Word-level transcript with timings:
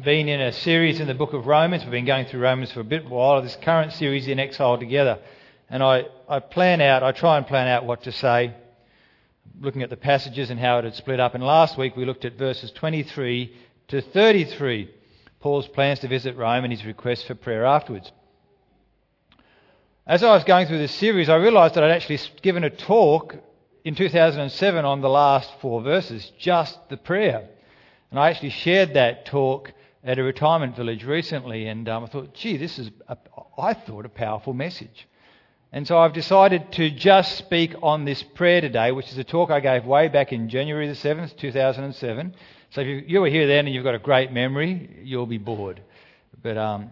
been 0.00 0.26
in 0.26 0.40
a 0.40 0.52
series 0.52 1.00
in 1.00 1.06
the 1.06 1.14
book 1.14 1.34
of 1.34 1.46
Romans. 1.46 1.82
We've 1.82 1.92
been 1.92 2.06
going 2.06 2.24
through 2.24 2.40
Romans 2.40 2.72
for 2.72 2.80
a 2.80 2.84
bit 2.84 3.08
while. 3.08 3.42
This 3.42 3.56
current 3.60 3.92
series 3.92 4.26
in 4.26 4.38
Exile 4.38 4.78
Together. 4.78 5.18
And 5.68 5.82
I, 5.82 6.06
I 6.28 6.40
plan 6.40 6.80
out, 6.80 7.02
I 7.02 7.12
try 7.12 7.36
and 7.36 7.46
plan 7.46 7.68
out 7.68 7.84
what 7.84 8.02
to 8.04 8.12
say, 8.12 8.54
looking 9.60 9.82
at 9.82 9.90
the 9.90 9.96
passages 9.98 10.48
and 10.48 10.58
how 10.58 10.78
it 10.78 10.84
had 10.84 10.94
split 10.94 11.20
up. 11.20 11.34
And 11.34 11.44
last 11.44 11.76
week 11.76 11.94
we 11.94 12.06
looked 12.06 12.24
at 12.24 12.38
verses 12.38 12.70
23 12.72 13.54
to 13.88 14.00
33, 14.00 14.90
Paul's 15.40 15.68
plans 15.68 15.98
to 16.00 16.08
visit 16.08 16.36
Rome 16.36 16.64
and 16.64 16.72
his 16.72 16.86
request 16.86 17.26
for 17.26 17.34
prayer 17.34 17.66
afterwards. 17.66 18.10
As 20.06 20.24
I 20.24 20.32
was 20.32 20.44
going 20.44 20.68
through 20.68 20.78
this 20.78 20.94
series, 20.94 21.28
I 21.28 21.36
realised 21.36 21.74
that 21.74 21.84
I'd 21.84 21.90
actually 21.90 22.18
given 22.40 22.64
a 22.64 22.70
talk 22.70 23.36
in 23.84 23.94
2007 23.94 24.84
on 24.84 25.02
the 25.02 25.10
last 25.10 25.50
four 25.60 25.82
verses, 25.82 26.32
just 26.38 26.78
the 26.88 26.96
prayer. 26.96 27.48
And 28.10 28.18
I 28.18 28.30
actually 28.30 28.50
shared 28.50 28.94
that 28.94 29.26
talk 29.26 29.72
at 30.04 30.18
a 30.18 30.22
retirement 30.22 30.76
village 30.76 31.04
recently, 31.04 31.68
and 31.68 31.88
um, 31.88 32.04
I 32.04 32.06
thought, 32.08 32.34
gee, 32.34 32.56
this 32.56 32.78
is, 32.78 32.90
a, 33.08 33.16
I 33.56 33.74
thought, 33.74 34.04
a 34.04 34.08
powerful 34.08 34.52
message. 34.52 35.08
And 35.70 35.86
so 35.86 35.98
I've 35.98 36.12
decided 36.12 36.70
to 36.72 36.90
just 36.90 37.38
speak 37.38 37.74
on 37.82 38.04
this 38.04 38.22
prayer 38.22 38.60
today, 38.60 38.92
which 38.92 39.10
is 39.10 39.16
a 39.16 39.24
talk 39.24 39.50
I 39.50 39.60
gave 39.60 39.86
way 39.86 40.08
back 40.08 40.32
in 40.32 40.48
January 40.48 40.86
the 40.86 40.94
7th, 40.94 41.36
2007. 41.38 42.34
So 42.70 42.80
if 42.82 42.86
you, 42.86 43.04
you 43.06 43.20
were 43.20 43.28
here 43.28 43.46
then 43.46 43.66
and 43.66 43.74
you've 43.74 43.84
got 43.84 43.94
a 43.94 43.98
great 43.98 44.32
memory, 44.32 45.00
you'll 45.02 45.24
be 45.24 45.38
bored. 45.38 45.80
But 46.42 46.58
um, 46.58 46.90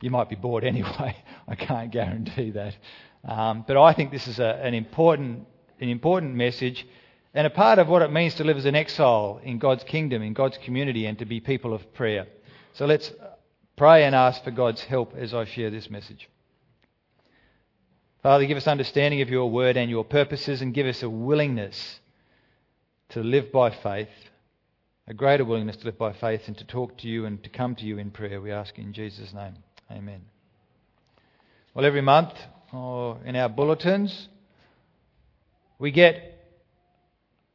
you 0.00 0.10
might 0.10 0.30
be 0.30 0.36
bored 0.36 0.64
anyway. 0.64 1.16
I 1.46 1.54
can't 1.54 1.90
guarantee 1.90 2.52
that. 2.52 2.76
Um, 3.24 3.64
but 3.66 3.76
I 3.76 3.92
think 3.92 4.10
this 4.10 4.26
is 4.26 4.38
a, 4.38 4.58
an, 4.62 4.74
important, 4.74 5.46
an 5.80 5.88
important 5.88 6.34
message 6.34 6.86
and 7.34 7.46
a 7.46 7.50
part 7.50 7.78
of 7.78 7.88
what 7.88 8.00
it 8.00 8.12
means 8.12 8.34
to 8.36 8.44
live 8.44 8.56
as 8.56 8.64
an 8.64 8.76
exile 8.76 9.40
in 9.42 9.58
God's 9.58 9.82
kingdom, 9.84 10.22
in 10.22 10.32
God's 10.34 10.56
community, 10.58 11.06
and 11.06 11.18
to 11.18 11.24
be 11.24 11.40
people 11.40 11.74
of 11.74 11.92
prayer. 11.92 12.26
So 12.74 12.86
let's 12.86 13.12
pray 13.76 14.04
and 14.04 14.16
ask 14.16 14.42
for 14.42 14.50
God's 14.50 14.82
help 14.82 15.14
as 15.16 15.32
I 15.32 15.44
share 15.44 15.70
this 15.70 15.88
message. 15.88 16.28
Father, 18.20 18.46
give 18.46 18.56
us 18.56 18.66
understanding 18.66 19.20
of 19.20 19.28
your 19.28 19.48
word 19.48 19.76
and 19.76 19.88
your 19.88 20.04
purposes, 20.04 20.60
and 20.60 20.74
give 20.74 20.86
us 20.86 21.02
a 21.02 21.08
willingness 21.08 22.00
to 23.10 23.20
live 23.20 23.52
by 23.52 23.70
faith, 23.70 24.08
a 25.06 25.14
greater 25.14 25.44
willingness 25.44 25.76
to 25.76 25.84
live 25.84 25.98
by 25.98 26.12
faith 26.14 26.48
and 26.48 26.58
to 26.58 26.64
talk 26.64 26.98
to 26.98 27.06
you 27.06 27.26
and 27.26 27.44
to 27.44 27.50
come 27.50 27.76
to 27.76 27.84
you 27.84 27.98
in 27.98 28.10
prayer. 28.10 28.40
We 28.40 28.50
ask 28.50 28.76
in 28.76 28.92
Jesus' 28.92 29.32
name. 29.32 29.54
Amen. 29.88 30.22
Well, 31.74 31.84
every 31.84 32.00
month 32.00 32.32
or 32.72 33.20
in 33.24 33.36
our 33.36 33.48
bulletins, 33.48 34.28
we 35.78 35.92
get 35.92 36.33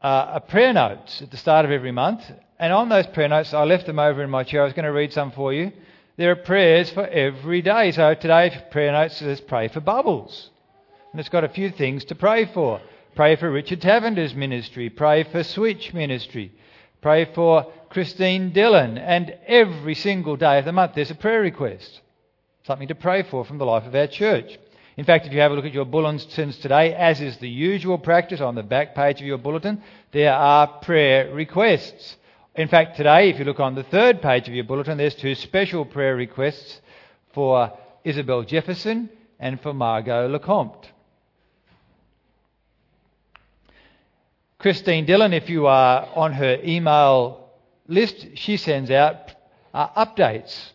uh, 0.01 0.31
a 0.35 0.39
prayer 0.39 0.73
notes 0.73 1.21
at 1.21 1.31
the 1.31 1.37
start 1.37 1.65
of 1.65 1.71
every 1.71 1.91
month, 1.91 2.23
and 2.59 2.73
on 2.73 2.89
those 2.89 3.07
prayer 3.07 3.27
notes, 3.27 3.53
I 3.53 3.63
left 3.63 3.85
them 3.85 3.99
over 3.99 4.23
in 4.23 4.29
my 4.29 4.43
chair. 4.43 4.61
I 4.61 4.65
was 4.65 4.73
going 4.73 4.85
to 4.85 4.91
read 4.91 5.13
some 5.13 5.31
for 5.31 5.53
you. 5.53 5.71
There 6.17 6.31
are 6.31 6.35
prayers 6.35 6.89
for 6.89 7.07
every 7.07 7.61
day. 7.61 7.91
So 7.91 8.13
today, 8.13 8.65
prayer 8.71 8.91
notes 8.91 9.17
says 9.17 9.39
pray 9.39 9.69
for 9.69 9.79
bubbles. 9.79 10.49
And 11.11 11.19
it's 11.19 11.29
got 11.29 11.45
a 11.45 11.49
few 11.49 11.71
things 11.71 12.03
to 12.05 12.15
pray 12.15 12.45
for. 12.45 12.81
Pray 13.15 13.37
for 13.37 13.49
Richard 13.49 13.81
Tavender's 13.81 14.35
ministry. 14.35 14.89
Pray 14.89 15.23
for 15.23 15.43
Switch 15.43 15.93
ministry. 15.93 16.51
Pray 17.01 17.25
for 17.33 17.71
Christine 17.89 18.51
Dillon. 18.51 18.97
And 18.97 19.33
every 19.47 19.95
single 19.95 20.35
day 20.35 20.59
of 20.59 20.65
the 20.65 20.73
month, 20.73 20.93
there's 20.95 21.11
a 21.11 21.15
prayer 21.15 21.41
request. 21.41 22.01
Something 22.63 22.89
to 22.89 22.95
pray 22.95 23.23
for 23.23 23.45
from 23.45 23.57
the 23.57 23.65
life 23.65 23.85
of 23.85 23.95
our 23.95 24.07
church. 24.07 24.59
In 24.99 25.05
fact, 25.05 25.25
if 25.25 25.31
you 25.31 25.39
have 25.39 25.53
a 25.53 25.55
look 25.55 25.63
at 25.63 25.73
your 25.73 25.85
bulletins 25.85 26.57
today, 26.57 26.93
as 26.93 27.21
is 27.21 27.37
the 27.37 27.47
usual 27.47 27.97
practice 27.97 28.41
on 28.41 28.55
the 28.55 28.63
back 28.63 28.93
page 28.93 29.21
of 29.21 29.25
your 29.25 29.37
bulletin, 29.37 29.81
there 30.11 30.33
are 30.33 30.67
prayer 30.67 31.33
requests. 31.33 32.17
In 32.53 32.67
fact, 32.67 32.97
today, 32.97 33.29
if 33.29 33.39
you 33.39 33.45
look 33.45 33.61
on 33.61 33.75
the 33.75 33.83
third 33.83 34.21
page 34.21 34.49
of 34.49 34.53
your 34.53 34.65
bulletin, 34.65 34.97
there's 34.97 35.15
two 35.15 35.35
special 35.35 35.85
prayer 35.85 36.17
requests 36.17 36.81
for 37.31 37.71
Isabel 38.03 38.43
Jefferson 38.43 39.09
and 39.39 39.61
for 39.61 39.73
Margot 39.73 40.27
Lecomte. 40.27 40.87
Christine 44.57 45.05
Dillon, 45.05 45.31
if 45.31 45.49
you 45.49 45.67
are 45.67 46.09
on 46.13 46.33
her 46.33 46.59
email 46.61 47.51
list, 47.87 48.27
she 48.35 48.57
sends 48.57 48.91
out 48.91 49.31
uh, 49.73 50.05
updates 50.05 50.71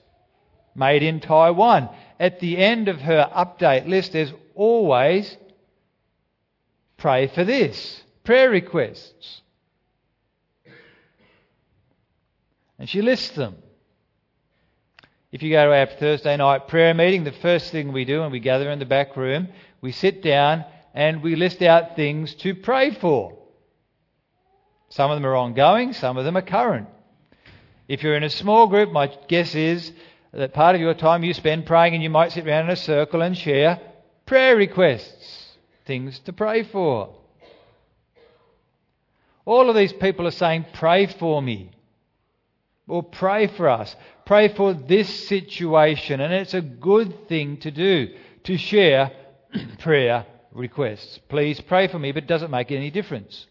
made 0.75 1.03
in 1.03 1.21
Taiwan. 1.21 1.89
At 2.19 2.41
the 2.41 2.57
end 2.57 2.89
of 2.89 3.01
her 3.01 3.29
update 3.35 3.89
list, 3.89 4.13
there's 4.13 4.33
always 4.55 5.37
pray 6.97 7.27
for 7.27 7.45
this, 7.45 8.03
prayer 8.23 8.51
requests. 8.51 9.43
And 12.79 12.89
she 12.89 13.03
lists 13.03 13.31
them. 13.31 13.57
If 15.33 15.43
you 15.43 15.51
go 15.51 15.67
to 15.67 15.77
our 15.77 15.87
Thursday 15.87 16.37
night 16.37 16.69
prayer 16.69 16.95
meeting, 16.95 17.25
the 17.25 17.33
first 17.33 17.73
thing 17.73 17.93
we 17.93 18.05
do 18.05 18.21
when 18.21 18.31
we 18.31 18.39
gather 18.39 18.71
in 18.71 18.79
the 18.79 18.85
back 18.85 19.17
room, 19.17 19.49
we 19.81 19.91
sit 19.91 20.23
down 20.23 20.65
and 20.95 21.23
we 21.23 21.35
list 21.35 21.61
out 21.61 21.97
things 21.97 22.35
to 22.37 22.55
pray 22.55 22.93
for. 22.93 23.37
Some 24.91 25.11
of 25.11 25.17
them 25.17 25.27
are 25.27 25.35
ongoing, 25.35 25.93
some 25.93 26.17
of 26.17 26.25
them 26.25 26.37
are 26.37 26.43
current. 26.43 26.89
If 27.89 28.03
you're 28.03 28.17
in 28.17 28.23
a 28.23 28.31
small 28.31 28.69
group, 28.69 28.93
my 28.93 29.13
guess 29.29 29.57
is 29.57 29.91
that 30.35 30.53
part 30.53 30.75
of 30.75 30.81
your 30.81 30.95
time 30.95 31.23
you 31.23 31.33
spend 31.33 31.67
praying 31.67 31.95
and 31.95 32.03
you 32.03 32.11
might 32.11 32.33
sit 32.33 32.47
around 32.47 32.65
in 32.65 32.71
a 32.71 32.77
circle 32.77 33.23
and 33.23 33.37
share 33.37 33.81
prayer 34.27 34.57
requests, 34.57 35.57
things 35.87 36.19
to 36.21 36.33
pray 36.33 36.65
for. 36.65 37.15
All 39.45 39.69
of 39.69 39.77
these 39.77 39.93
people 39.93 40.27
are 40.27 40.33
saying, 40.33 40.67
Pray 40.73 41.07
for 41.07 41.43
me. 41.43 41.71
Or 42.87 43.03
pray 43.03 43.47
for 43.47 43.69
us. 43.69 43.95
Pray 44.27 44.49
for 44.49 44.75
this 44.75 45.29
situation. 45.29 46.21
And 46.21 46.33
it's 46.33 46.55
a 46.55 46.61
good 46.61 47.29
thing 47.29 47.59
to 47.59 47.71
do 47.71 48.15
to 48.45 48.59
share 48.59 49.11
prayer 49.79 50.27
requests. 50.53 51.19
Please 51.29 51.61
pray 51.61 51.89
for 51.89 51.99
me, 51.99 52.13
but 52.13 52.25
it 52.25 52.29
doesn't 52.29 52.51
make 52.51 52.71
any 52.71 52.91
difference. 52.91 53.47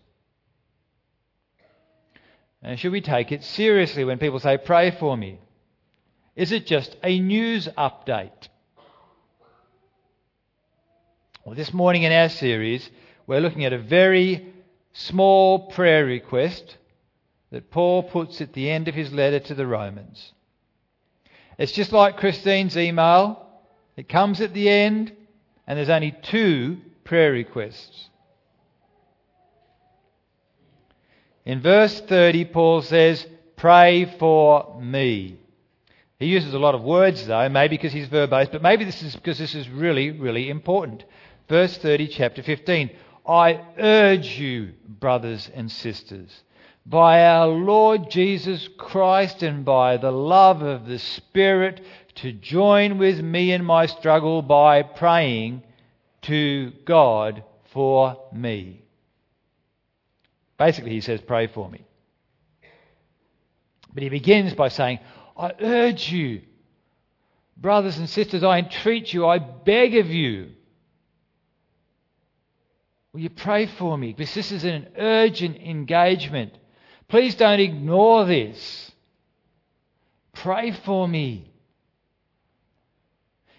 And 2.61 2.79
should 2.79 2.91
we 2.91 3.01
take 3.01 3.31
it 3.31 3.43
seriously 3.43 4.03
when 4.03 4.19
people 4.19 4.39
say, 4.39 4.57
Pray 4.57 4.91
for 4.91 5.15
me? 5.15 5.39
Is 6.35 6.51
it 6.51 6.65
just 6.65 6.95
a 7.03 7.19
news 7.19 7.67
update? 7.77 8.47
Well, 11.45 11.55
this 11.55 11.73
morning 11.73 12.03
in 12.03 12.11
our 12.11 12.29
series, 12.29 12.89
we're 13.27 13.41
looking 13.41 13.65
at 13.65 13.73
a 13.73 13.77
very 13.77 14.53
small 14.93 15.67
prayer 15.71 16.05
request 16.05 16.77
that 17.51 17.69
Paul 17.69 18.03
puts 18.03 18.41
at 18.41 18.53
the 18.53 18.69
end 18.69 18.87
of 18.87 18.95
his 18.95 19.13
letter 19.13 19.39
to 19.39 19.53
the 19.53 19.67
Romans. 19.67 20.33
It's 21.59 21.71
just 21.71 21.91
like 21.91 22.17
Christine's 22.17 22.77
email. 22.77 23.45
It 23.95 24.09
comes 24.09 24.41
at 24.41 24.55
the 24.55 24.69
end, 24.69 25.11
and 25.67 25.77
there's 25.77 25.89
only 25.89 26.15
two 26.23 26.77
prayer 27.03 27.31
requests. 27.31 28.09
In 31.45 31.61
verse 31.61 31.99
30, 32.01 32.45
Paul 32.45 32.81
says, 32.81 33.27
Pray 33.55 34.05
for 34.17 34.79
me. 34.81 35.37
He 36.23 36.29
uses 36.29 36.53
a 36.53 36.59
lot 36.59 36.73
of 36.73 36.83
words, 36.83 37.27
though, 37.27 37.49
maybe 37.49 37.75
because 37.75 37.91
he's 37.91 38.07
verbose, 38.07 38.49
but 38.49 38.61
maybe 38.61 38.85
this 38.85 39.03
is 39.03 39.13
because 39.13 39.37
this 39.37 39.53
is 39.53 39.67
really, 39.67 40.09
really 40.09 40.49
important. 40.49 41.03
Verse 41.49 41.77
30, 41.77 42.07
chapter 42.07 42.41
15. 42.41 42.91
I 43.27 43.59
urge 43.77 44.39
you, 44.39 44.71
brothers 44.87 45.51
and 45.53 45.69
sisters, 45.69 46.43
by 46.85 47.25
our 47.25 47.47
Lord 47.47 48.09
Jesus 48.09 48.69
Christ 48.77 49.43
and 49.43 49.65
by 49.65 49.97
the 49.97 50.11
love 50.11 50.61
of 50.61 50.85
the 50.85 50.97
Spirit 50.97 51.81
to 52.15 52.31
join 52.31 52.97
with 52.97 53.19
me 53.19 53.51
in 53.51 53.65
my 53.65 53.85
struggle 53.85 54.41
by 54.41 54.81
praying 54.81 55.61
to 56.21 56.71
God 56.85 57.43
for 57.73 58.17
me. 58.31 58.81
Basically, 60.57 60.91
he 60.91 61.01
says, 61.01 61.19
Pray 61.19 61.47
for 61.47 61.69
me. 61.69 61.83
But 63.93 64.03
he 64.03 64.09
begins 64.09 64.53
by 64.53 64.69
saying, 64.69 64.99
I 65.37 65.51
urge 65.59 66.11
you, 66.11 66.41
brothers 67.57 67.97
and 67.97 68.09
sisters, 68.09 68.43
I 68.43 68.59
entreat 68.59 69.13
you, 69.13 69.25
I 69.27 69.39
beg 69.39 69.95
of 69.95 70.07
you. 70.07 70.51
Will 73.13 73.21
you 73.21 73.29
pray 73.29 73.67
for 73.67 73.97
me? 73.97 74.13
Because 74.13 74.33
this 74.33 74.51
is 74.51 74.63
an 74.63 74.87
urgent 74.97 75.57
engagement. 75.57 76.53
Please 77.07 77.35
don't 77.35 77.59
ignore 77.59 78.25
this. 78.25 78.91
Pray 80.33 80.71
for 80.71 81.07
me. 81.07 81.51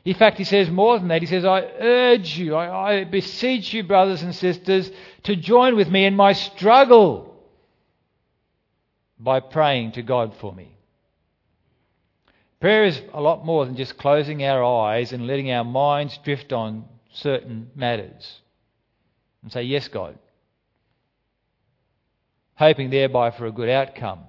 In 0.05 0.15
fact, 0.15 0.39
he 0.39 0.45
says 0.45 0.69
more 0.69 0.99
than 0.99 1.09
that. 1.09 1.23
He 1.23 1.27
says, 1.27 1.45
I 1.45 1.63
urge 1.63 2.37
you, 2.37 2.55
I, 2.55 3.01
I, 3.01 3.05
beseech 3.05 3.73
you, 3.73 3.85
brothers 3.85 4.23
and 4.23 4.35
sisters, 4.35 4.91
to 5.23 5.35
join 5.35 5.77
with 5.77 5.89
me 5.89 6.05
in 6.05 6.15
my 6.15 6.33
struggle 6.33 7.43
by 9.19 9.41
praying 9.41 9.93
to 9.93 10.03
God 10.03 10.35
for 10.37 10.53
me. 10.53 10.74
Prayer 12.65 12.85
is 12.85 12.99
a 13.13 13.21
lot 13.21 13.45
more 13.45 13.67
than 13.67 13.77
just 13.77 13.99
closing 13.99 14.43
our 14.43 14.65
eyes 14.65 15.13
and 15.13 15.27
letting 15.27 15.51
our 15.51 15.65
minds 15.65 16.19
drift 16.25 16.51
on 16.51 16.87
certain 17.13 17.71
matters 17.75 18.41
and 19.43 19.53
say, 19.53 19.65
Yes, 19.65 19.87
God 19.89 20.19
hoping 22.55 22.89
thereby 22.89 23.33
for 23.33 23.45
a 23.45 23.53
good 23.53 23.69
outcome. 23.69 24.21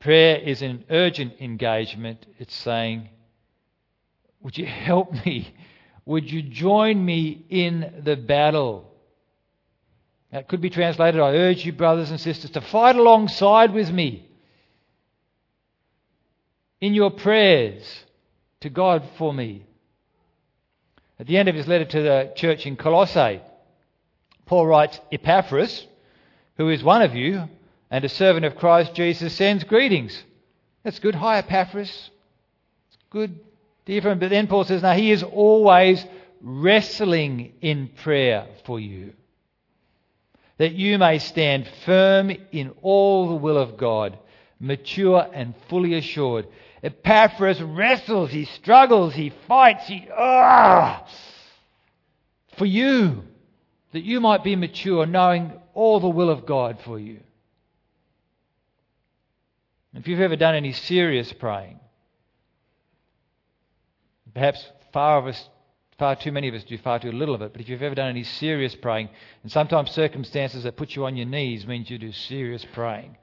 Prayer 0.00 0.38
is 0.38 0.62
an 0.62 0.86
urgent 0.88 1.34
engagement. 1.38 2.24
It's 2.38 2.56
saying, 2.56 3.10
Would 4.40 4.56
you 4.56 4.64
help 4.64 5.12
me? 5.26 5.54
Would 6.06 6.32
you 6.32 6.40
join 6.40 7.04
me 7.04 7.44
in 7.50 8.00
the 8.02 8.16
battle? 8.16 8.90
That 10.32 10.48
could 10.48 10.62
be 10.62 10.70
translated 10.70 11.20
I 11.20 11.34
urge 11.34 11.66
you, 11.66 11.74
brothers 11.74 12.10
and 12.10 12.18
sisters, 12.18 12.52
to 12.52 12.62
fight 12.62 12.96
alongside 12.96 13.74
with 13.74 13.92
me 13.92 14.26
in 16.86 16.94
your 16.94 17.10
prayers 17.10 17.82
to 18.60 18.70
God 18.70 19.02
for 19.18 19.34
me. 19.34 19.66
At 21.18 21.26
the 21.26 21.36
end 21.36 21.48
of 21.48 21.54
his 21.54 21.66
letter 21.66 21.84
to 21.84 22.02
the 22.02 22.32
church 22.36 22.64
in 22.64 22.76
Colossae, 22.76 23.40
Paul 24.44 24.66
writes 24.66 25.00
Epaphras, 25.10 25.86
who 26.56 26.68
is 26.70 26.84
one 26.84 27.02
of 27.02 27.14
you 27.14 27.48
and 27.90 28.04
a 28.04 28.08
servant 28.08 28.46
of 28.46 28.56
Christ 28.56 28.94
Jesus, 28.94 29.34
sends 29.34 29.64
greetings. 29.64 30.22
That's 30.84 31.00
good. 31.00 31.16
Hi, 31.16 31.38
Epaphras. 31.38 32.10
It's 32.88 32.98
good 33.10 33.40
dear 33.84 34.02
friend. 34.02 34.20
But 34.20 34.30
then 34.30 34.46
Paul 34.46 34.64
says, 34.64 34.82
now 34.82 34.94
he 34.94 35.10
is 35.10 35.22
always 35.22 36.04
wrestling 36.40 37.54
in 37.62 37.88
prayer 37.88 38.46
for 38.64 38.78
you, 38.78 39.12
that 40.58 40.72
you 40.72 40.98
may 40.98 41.18
stand 41.18 41.66
firm 41.84 42.30
in 42.52 42.72
all 42.82 43.28
the 43.28 43.34
will 43.34 43.58
of 43.58 43.76
God, 43.76 44.18
mature 44.60 45.26
and 45.32 45.54
fully 45.68 45.94
assured. 45.94 46.46
Epaphras 46.82 47.60
wrestles, 47.62 48.30
he 48.30 48.44
struggles, 48.44 49.14
he 49.14 49.30
fights, 49.48 49.86
he, 49.86 50.06
ah, 50.16 51.06
for 52.56 52.66
you, 52.66 53.24
that 53.92 54.02
you 54.02 54.20
might 54.20 54.44
be 54.44 54.56
mature, 54.56 55.06
knowing 55.06 55.52
all 55.74 56.00
the 56.00 56.08
will 56.08 56.30
of 56.30 56.46
God 56.46 56.78
for 56.84 56.98
you. 56.98 57.20
If 59.94 60.06
you've 60.06 60.20
ever 60.20 60.36
done 60.36 60.54
any 60.54 60.72
serious 60.72 61.32
praying, 61.32 61.80
perhaps 64.34 64.64
far 64.92 65.18
of 65.18 65.26
us, 65.26 65.48
far 65.98 66.14
too 66.16 66.32
many 66.32 66.48
of 66.48 66.54
us 66.54 66.64
do 66.64 66.76
far 66.76 66.98
too 66.98 67.12
little 67.12 67.34
of 67.34 67.40
it. 67.40 67.52
But 67.52 67.62
if 67.62 67.68
you've 67.70 67.82
ever 67.82 67.94
done 67.94 68.10
any 68.10 68.22
serious 68.22 68.74
praying, 68.74 69.08
and 69.42 69.50
sometimes 69.50 69.90
circumstances 69.92 70.64
that 70.64 70.76
put 70.76 70.94
you 70.94 71.06
on 71.06 71.16
your 71.16 71.26
knees 71.26 71.66
means 71.66 71.88
you 71.88 71.96
do 71.96 72.12
serious 72.12 72.64
praying. 72.74 73.16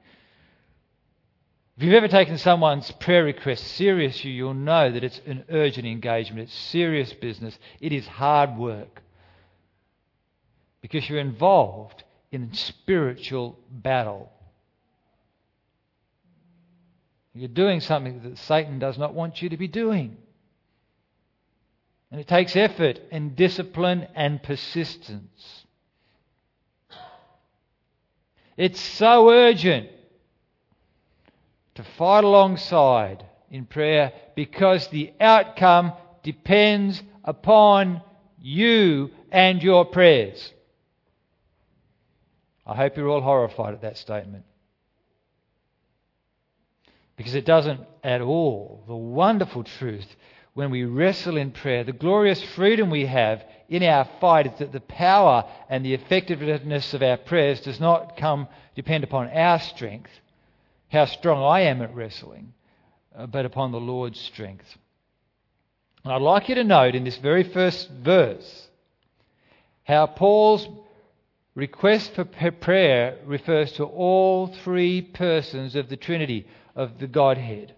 If 1.76 1.82
you've 1.82 1.94
ever 1.94 2.08
taken 2.08 2.38
someone's 2.38 2.90
prayer 2.92 3.24
request 3.24 3.66
seriously, 3.66 4.30
you'll 4.30 4.54
know 4.54 4.92
that 4.92 5.02
it's 5.02 5.20
an 5.26 5.44
urgent 5.50 5.86
engagement. 5.86 6.48
It's 6.48 6.54
serious 6.54 7.12
business. 7.12 7.58
It 7.80 7.92
is 7.92 8.06
hard 8.06 8.56
work. 8.56 9.02
Because 10.80 11.08
you're 11.08 11.18
involved 11.18 12.04
in 12.30 12.44
a 12.44 12.54
spiritual 12.54 13.58
battle. 13.70 14.30
You're 17.34 17.48
doing 17.48 17.80
something 17.80 18.22
that 18.22 18.38
Satan 18.38 18.78
does 18.78 18.96
not 18.96 19.12
want 19.12 19.42
you 19.42 19.48
to 19.48 19.56
be 19.56 19.66
doing. 19.66 20.16
And 22.12 22.20
it 22.20 22.28
takes 22.28 22.54
effort 22.54 23.00
and 23.10 23.34
discipline 23.34 24.06
and 24.14 24.40
persistence. 24.40 25.64
It's 28.56 28.80
so 28.80 29.30
urgent 29.30 29.88
to 31.74 31.84
fight 31.98 32.24
alongside 32.24 33.24
in 33.50 33.66
prayer 33.66 34.12
because 34.34 34.88
the 34.88 35.12
outcome 35.20 35.92
depends 36.22 37.02
upon 37.24 38.02
you 38.40 39.10
and 39.30 39.62
your 39.62 39.84
prayers. 39.84 40.52
I 42.66 42.74
hope 42.76 42.96
you're 42.96 43.08
all 43.08 43.20
horrified 43.20 43.74
at 43.74 43.82
that 43.82 43.98
statement. 43.98 44.44
Because 47.16 47.34
it 47.34 47.44
doesn't 47.44 47.80
at 48.02 48.20
all 48.20 48.82
the 48.86 48.96
wonderful 48.96 49.64
truth 49.64 50.06
when 50.54 50.70
we 50.70 50.84
wrestle 50.84 51.36
in 51.36 51.50
prayer, 51.50 51.84
the 51.84 51.92
glorious 51.92 52.42
freedom 52.42 52.88
we 52.88 53.06
have 53.06 53.44
in 53.68 53.82
our 53.82 54.08
fight 54.20 54.46
is 54.46 54.58
that 54.60 54.72
the 54.72 54.80
power 54.80 55.44
and 55.68 55.84
the 55.84 55.94
effectiveness 55.94 56.94
of 56.94 57.02
our 57.02 57.16
prayers 57.16 57.60
does 57.60 57.80
not 57.80 58.16
come 58.16 58.46
depend 58.76 59.04
upon 59.04 59.28
our 59.30 59.58
strength, 59.58 60.10
how 60.94 61.04
strong 61.04 61.42
I 61.42 61.62
am 61.62 61.82
at 61.82 61.94
wrestling, 61.94 62.54
uh, 63.14 63.26
but 63.26 63.44
upon 63.44 63.72
the 63.72 63.80
Lord's 63.80 64.20
strength. 64.20 64.76
And 66.04 66.12
I'd 66.12 66.22
like 66.22 66.48
you 66.48 66.54
to 66.54 66.64
note 66.64 66.94
in 66.94 67.04
this 67.04 67.18
very 67.18 67.42
first 67.42 67.90
verse 67.90 68.68
how 69.84 70.06
Paul's 70.06 70.66
request 71.54 72.14
for 72.14 72.24
prayer 72.24 73.18
refers 73.26 73.72
to 73.72 73.84
all 73.84 74.46
three 74.46 75.02
persons 75.02 75.76
of 75.76 75.88
the 75.88 75.96
Trinity, 75.96 76.46
of 76.74 76.98
the 76.98 77.06
Godhead 77.06 77.74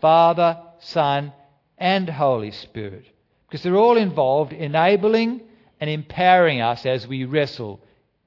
Father, 0.00 0.60
Son, 0.80 1.32
and 1.78 2.08
Holy 2.08 2.50
Spirit. 2.50 3.04
Because 3.46 3.62
they're 3.62 3.76
all 3.76 3.96
involved 3.96 4.52
enabling 4.52 5.42
and 5.80 5.88
empowering 5.88 6.60
us 6.60 6.84
as 6.86 7.06
we 7.06 7.24
wrestle 7.24 7.80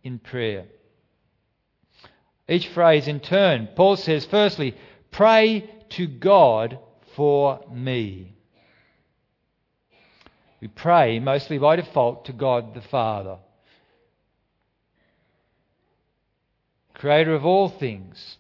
in 0.04 0.20
prayer. 0.20 0.66
Each 2.48 2.68
phrase 2.68 3.08
in 3.08 3.20
turn. 3.20 3.70
Paul 3.76 3.96
says, 3.96 4.26
firstly, 4.26 4.76
pray 5.12 5.70
to 5.90 6.08
God 6.08 6.80
for 7.16 7.62
me. 7.72 8.36
We 10.62 10.68
pray 10.68 11.20
mostly 11.20 11.58
by 11.58 11.76
default 11.76 12.26
to 12.26 12.34
God 12.34 12.74
the 12.74 12.82
Father, 12.82 13.38
creator 16.94 17.36
of 17.36 17.46
all 17.46 17.70
things, 17.70 18.38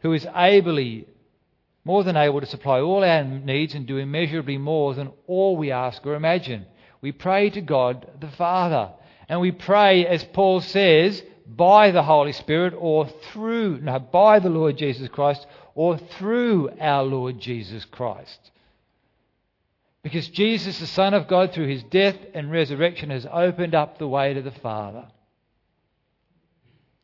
who 0.00 0.12
is 0.12 0.26
ably 0.34 1.06
more 1.84 2.04
than 2.04 2.16
able 2.16 2.40
to 2.40 2.46
supply 2.46 2.80
all 2.80 3.02
our 3.02 3.24
needs 3.24 3.74
and 3.74 3.86
do 3.86 3.96
immeasurably 3.96 4.58
more 4.58 4.94
than 4.94 5.10
all 5.26 5.56
we 5.56 5.70
ask 5.70 6.06
or 6.06 6.14
imagine. 6.14 6.66
We 7.00 7.12
pray 7.12 7.50
to 7.50 7.60
God 7.60 8.06
the 8.20 8.28
Father. 8.28 8.92
And 9.28 9.40
we 9.40 9.52
pray, 9.52 10.06
as 10.06 10.24
Paul 10.24 10.60
says, 10.60 11.22
by 11.56 11.90
the 11.90 12.02
Holy 12.02 12.32
Spirit 12.32 12.74
or 12.76 13.06
through, 13.32 13.80
no, 13.80 13.98
by 13.98 14.38
the 14.38 14.50
Lord 14.50 14.76
Jesus 14.76 15.08
Christ 15.08 15.46
or 15.74 15.96
through 15.96 16.70
our 16.80 17.02
Lord 17.02 17.40
Jesus 17.40 17.84
Christ. 17.84 18.50
Because 20.02 20.28
Jesus, 20.28 20.78
the 20.78 20.86
Son 20.86 21.14
of 21.14 21.28
God, 21.28 21.52
through 21.52 21.68
his 21.68 21.82
death 21.84 22.16
and 22.34 22.50
resurrection, 22.50 23.10
has 23.10 23.26
opened 23.30 23.74
up 23.74 23.98
the 23.98 24.08
way 24.08 24.34
to 24.34 24.42
the 24.42 24.50
Father. 24.50 25.06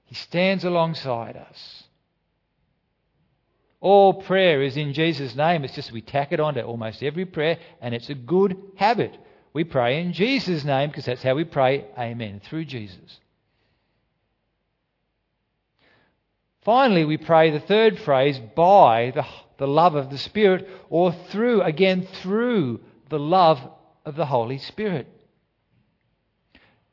He 0.05 0.14
stands 0.14 0.64
alongside 0.64 1.37
us. 1.37 1.85
All 3.81 4.23
prayer 4.23 4.62
is 4.62 4.76
in 4.76 4.93
Jesus' 4.94 5.35
name. 5.35 5.64
It's 5.64 5.75
just 5.75 5.92
we 5.92 6.00
tack 6.00 6.33
it 6.33 6.40
onto 6.40 6.61
almost 6.61 7.02
every 7.02 7.26
prayer, 7.26 7.59
and 7.80 7.95
it's 7.95 8.09
a 8.09 8.14
good 8.14 8.57
habit. 8.76 9.16
We 9.52 9.64
pray 9.64 10.00
in 10.00 10.12
Jesus' 10.12 10.64
name 10.64 10.90
because 10.90 11.04
that's 11.04 11.23
how 11.23 11.35
we 11.35 11.45
pray, 11.45 11.85
Amen, 11.99 12.40
through 12.45 12.64
Jesus. 12.64 13.21
Finally, 16.64 17.04
we 17.04 17.16
pray 17.16 17.50
the 17.50 17.61
third 17.61 17.99
phrase 17.99 18.40
by 18.54 19.12
the, 19.14 19.25
the 19.59 19.68
love 19.68 19.94
of 19.94 20.11
the 20.11 20.18
Spirit, 20.18 20.68
or 20.88 21.12
through, 21.28 21.62
again, 21.62 22.06
through 22.23 22.80
the 23.11 23.18
love 23.18 23.61
of 24.04 24.16
the 24.16 24.26
Holy 24.26 24.59
Spirit. 24.59 25.06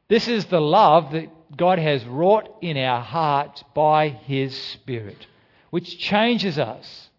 This 0.10 0.28
is 0.28 0.46
the 0.46 0.62
love 0.62 1.14
that 1.14 1.30
God 1.56 1.80
has 1.80 2.06
wrought 2.06 2.58
in 2.62 2.78
our 2.78 3.02
hearts 3.02 3.64
by 3.74 4.10
His 4.10 4.56
Spirit 4.56 5.28
which 5.72 5.98
changes 5.98 6.60
us 6.60 7.10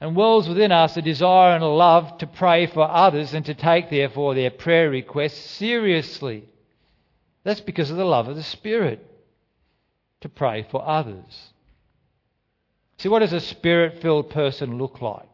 and 0.00 0.16
wells 0.16 0.48
within 0.48 0.70
us 0.72 0.96
a 0.96 1.02
desire 1.02 1.54
and 1.54 1.64
a 1.64 1.68
love 1.68 2.16
to 2.18 2.26
pray 2.26 2.66
for 2.66 2.88
others 2.88 3.34
and 3.34 3.44
to 3.44 3.54
take, 3.54 3.90
therefore, 3.90 4.34
their 4.34 4.50
prayer 4.50 4.88
requests 4.88 5.50
seriously. 5.50 6.44
That's 7.42 7.60
because 7.60 7.90
of 7.90 7.96
the 7.96 8.04
love 8.04 8.28
of 8.28 8.36
the 8.36 8.44
Spirit 8.44 9.04
to 10.20 10.28
pray 10.28 10.66
for 10.70 10.86
others. 10.86 11.52
See, 12.98 13.08
what 13.08 13.20
does 13.20 13.32
a 13.32 13.40
spirit 13.40 14.02
filled 14.02 14.30
person 14.30 14.78
look 14.78 15.00
like? 15.00 15.28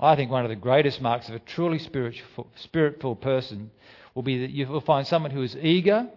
I 0.00 0.16
think 0.16 0.30
one 0.30 0.44
of 0.44 0.48
the 0.48 0.56
greatest 0.56 1.00
marks 1.00 1.28
of 1.28 1.34
a 1.34 1.40
truly 1.40 1.78
spirit 1.78 3.00
filled 3.00 3.20
person 3.20 3.70
will 4.14 4.22
be 4.22 4.40
that 4.40 4.50
you 4.50 4.66
will 4.66 4.80
find 4.80 5.06
someone 5.06 5.30
who 5.30 5.42
is 5.42 5.56
eager 5.56 6.08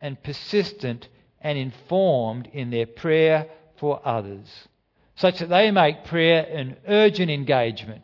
and 0.00 0.22
persistent 0.22 1.08
and 1.40 1.56
informed 1.56 2.48
in 2.52 2.70
their 2.70 2.86
prayer 2.86 3.46
for 3.76 4.00
others, 4.06 4.68
such 5.14 5.38
that 5.38 5.48
they 5.48 5.70
make 5.70 6.04
prayer 6.04 6.44
an 6.44 6.76
urgent 6.88 7.30
engagement. 7.30 8.02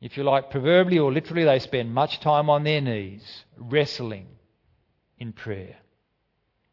If 0.00 0.16
you 0.16 0.24
like, 0.24 0.50
proverbially 0.50 0.98
or 0.98 1.12
literally, 1.12 1.44
they 1.44 1.58
spend 1.58 1.92
much 1.92 2.20
time 2.20 2.48
on 2.48 2.64
their 2.64 2.80
knees 2.80 3.44
wrestling 3.58 4.35
in 5.18 5.32
prayer 5.32 5.76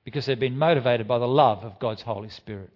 because 0.03 0.25
they've 0.25 0.39
been 0.39 0.57
motivated 0.57 1.07
by 1.07 1.17
the 1.17 1.27
love 1.27 1.63
of 1.63 1.79
God's 1.79 2.01
Holy 2.01 2.29
Spirit. 2.29 2.71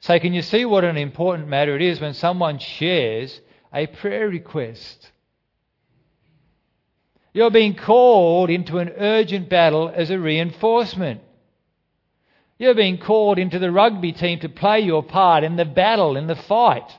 So, 0.00 0.18
can 0.20 0.32
you 0.32 0.42
see 0.42 0.64
what 0.64 0.84
an 0.84 0.96
important 0.96 1.48
matter 1.48 1.74
it 1.74 1.82
is 1.82 2.00
when 2.00 2.14
someone 2.14 2.58
shares 2.58 3.40
a 3.72 3.86
prayer 3.88 4.28
request? 4.28 5.10
You're 7.32 7.50
being 7.50 7.74
called 7.74 8.48
into 8.48 8.78
an 8.78 8.90
urgent 8.96 9.48
battle 9.48 9.90
as 9.92 10.10
a 10.10 10.18
reinforcement. 10.18 11.20
You're 12.58 12.74
being 12.74 12.98
called 12.98 13.38
into 13.38 13.58
the 13.58 13.70
rugby 13.70 14.12
team 14.12 14.40
to 14.40 14.48
play 14.48 14.80
your 14.80 15.02
part 15.02 15.44
in 15.44 15.56
the 15.56 15.64
battle, 15.64 16.16
in 16.16 16.26
the 16.26 16.36
fight. 16.36 16.90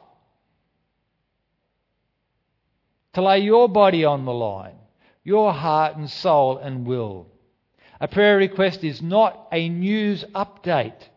To 3.13 3.21
lay 3.21 3.39
your 3.39 3.67
body 3.67 4.05
on 4.05 4.25
the 4.25 4.33
line, 4.33 4.75
your 5.23 5.53
heart 5.53 5.97
and 5.97 6.09
soul 6.09 6.57
and 6.57 6.85
will. 6.85 7.27
A 7.99 8.07
prayer 8.07 8.37
request 8.37 8.83
is 8.83 9.01
not 9.01 9.47
a 9.51 9.67
news 9.67 10.23
update. 10.35 11.07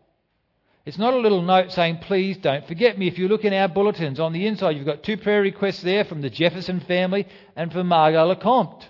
It's 0.85 0.97
not 0.97 1.13
a 1.13 1.19
little 1.19 1.41
note 1.41 1.71
saying, 1.71 1.99
please 1.99 2.37
don't 2.37 2.67
forget 2.67 2.97
me. 2.97 3.07
If 3.07 3.17
you 3.17 3.29
look 3.29 3.45
in 3.45 3.53
our 3.53 3.69
bulletins, 3.69 4.19
on 4.19 4.33
the 4.33 4.45
inside 4.47 4.75
you've 4.75 4.85
got 4.85 5.03
two 5.03 5.15
prayer 5.15 5.41
requests 5.41 5.81
there 5.81 6.03
from 6.03 6.21
the 6.21 6.29
Jefferson 6.29 6.81
family 6.81 7.27
and 7.55 7.71
from 7.71 7.87
Margot 7.87 8.33
Lecomte. 8.33 8.83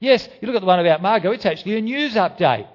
Yes, 0.00 0.28
you 0.40 0.46
look 0.46 0.56
at 0.56 0.60
the 0.60 0.66
one 0.66 0.80
about 0.80 1.02
Margot, 1.02 1.30
it's 1.30 1.46
actually 1.46 1.76
a 1.76 1.82
news 1.82 2.14
update. 2.14 2.68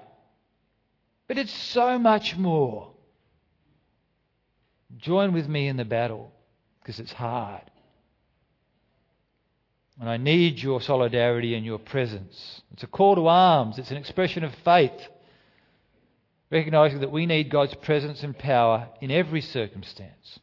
But 1.28 1.38
it's 1.38 1.52
so 1.52 2.00
much 2.00 2.38
more. 2.38 2.92
Join 4.98 5.34
with 5.34 5.50
me 5.50 5.68
in 5.68 5.76
the 5.76 5.84
battle 5.84 6.32
because 6.80 7.00
it's 7.00 7.12
hard. 7.12 7.64
And 10.00 10.10
I 10.10 10.18
need 10.18 10.62
your 10.62 10.82
solidarity 10.82 11.56
and 11.56 11.66
your 11.66 11.80
presence. 11.80 12.62
It's 12.74 12.84
a 12.84 12.88
call 12.88 13.16
to 13.16 13.28
arms, 13.28 13.78
it's 13.78 13.92
an 13.92 13.98
expression 13.98 14.44
of 14.44 14.54
faith, 14.56 15.08
recognizing 16.52 17.00
that 17.00 17.12
we 17.12 17.26
need 17.26 17.50
God's 17.50 17.76
presence 17.76 18.22
and 18.24 18.38
power 18.38 18.90
in 19.00 19.10
every 19.10 19.42
circumstance. 19.42 20.40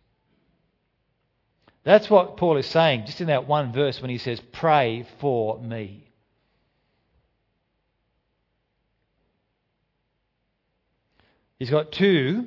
That's 1.85 2.09
what 2.09 2.37
Paul 2.37 2.57
is 2.57 2.67
saying, 2.67 3.07
just 3.07 3.21
in 3.21 3.27
that 3.27 3.49
one 3.49 3.73
verse 3.73 4.01
when 4.01 4.11
he 4.11 4.19
says, 4.19 4.41
Pray 4.53 5.07
for 5.21 5.59
me. 5.61 6.09
He's 11.59 11.71
got 11.71 11.93
two 11.93 12.47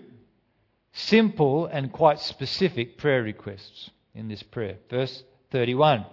simple 0.93 1.67
and 1.67 1.91
quite 1.91 2.19
specific 2.19 2.97
prayer 2.97 3.21
requests 3.21 3.89
in 4.13 4.27
this 4.27 4.43
prayer. 4.43 4.77
Verse 4.89 5.23
31 5.51 6.05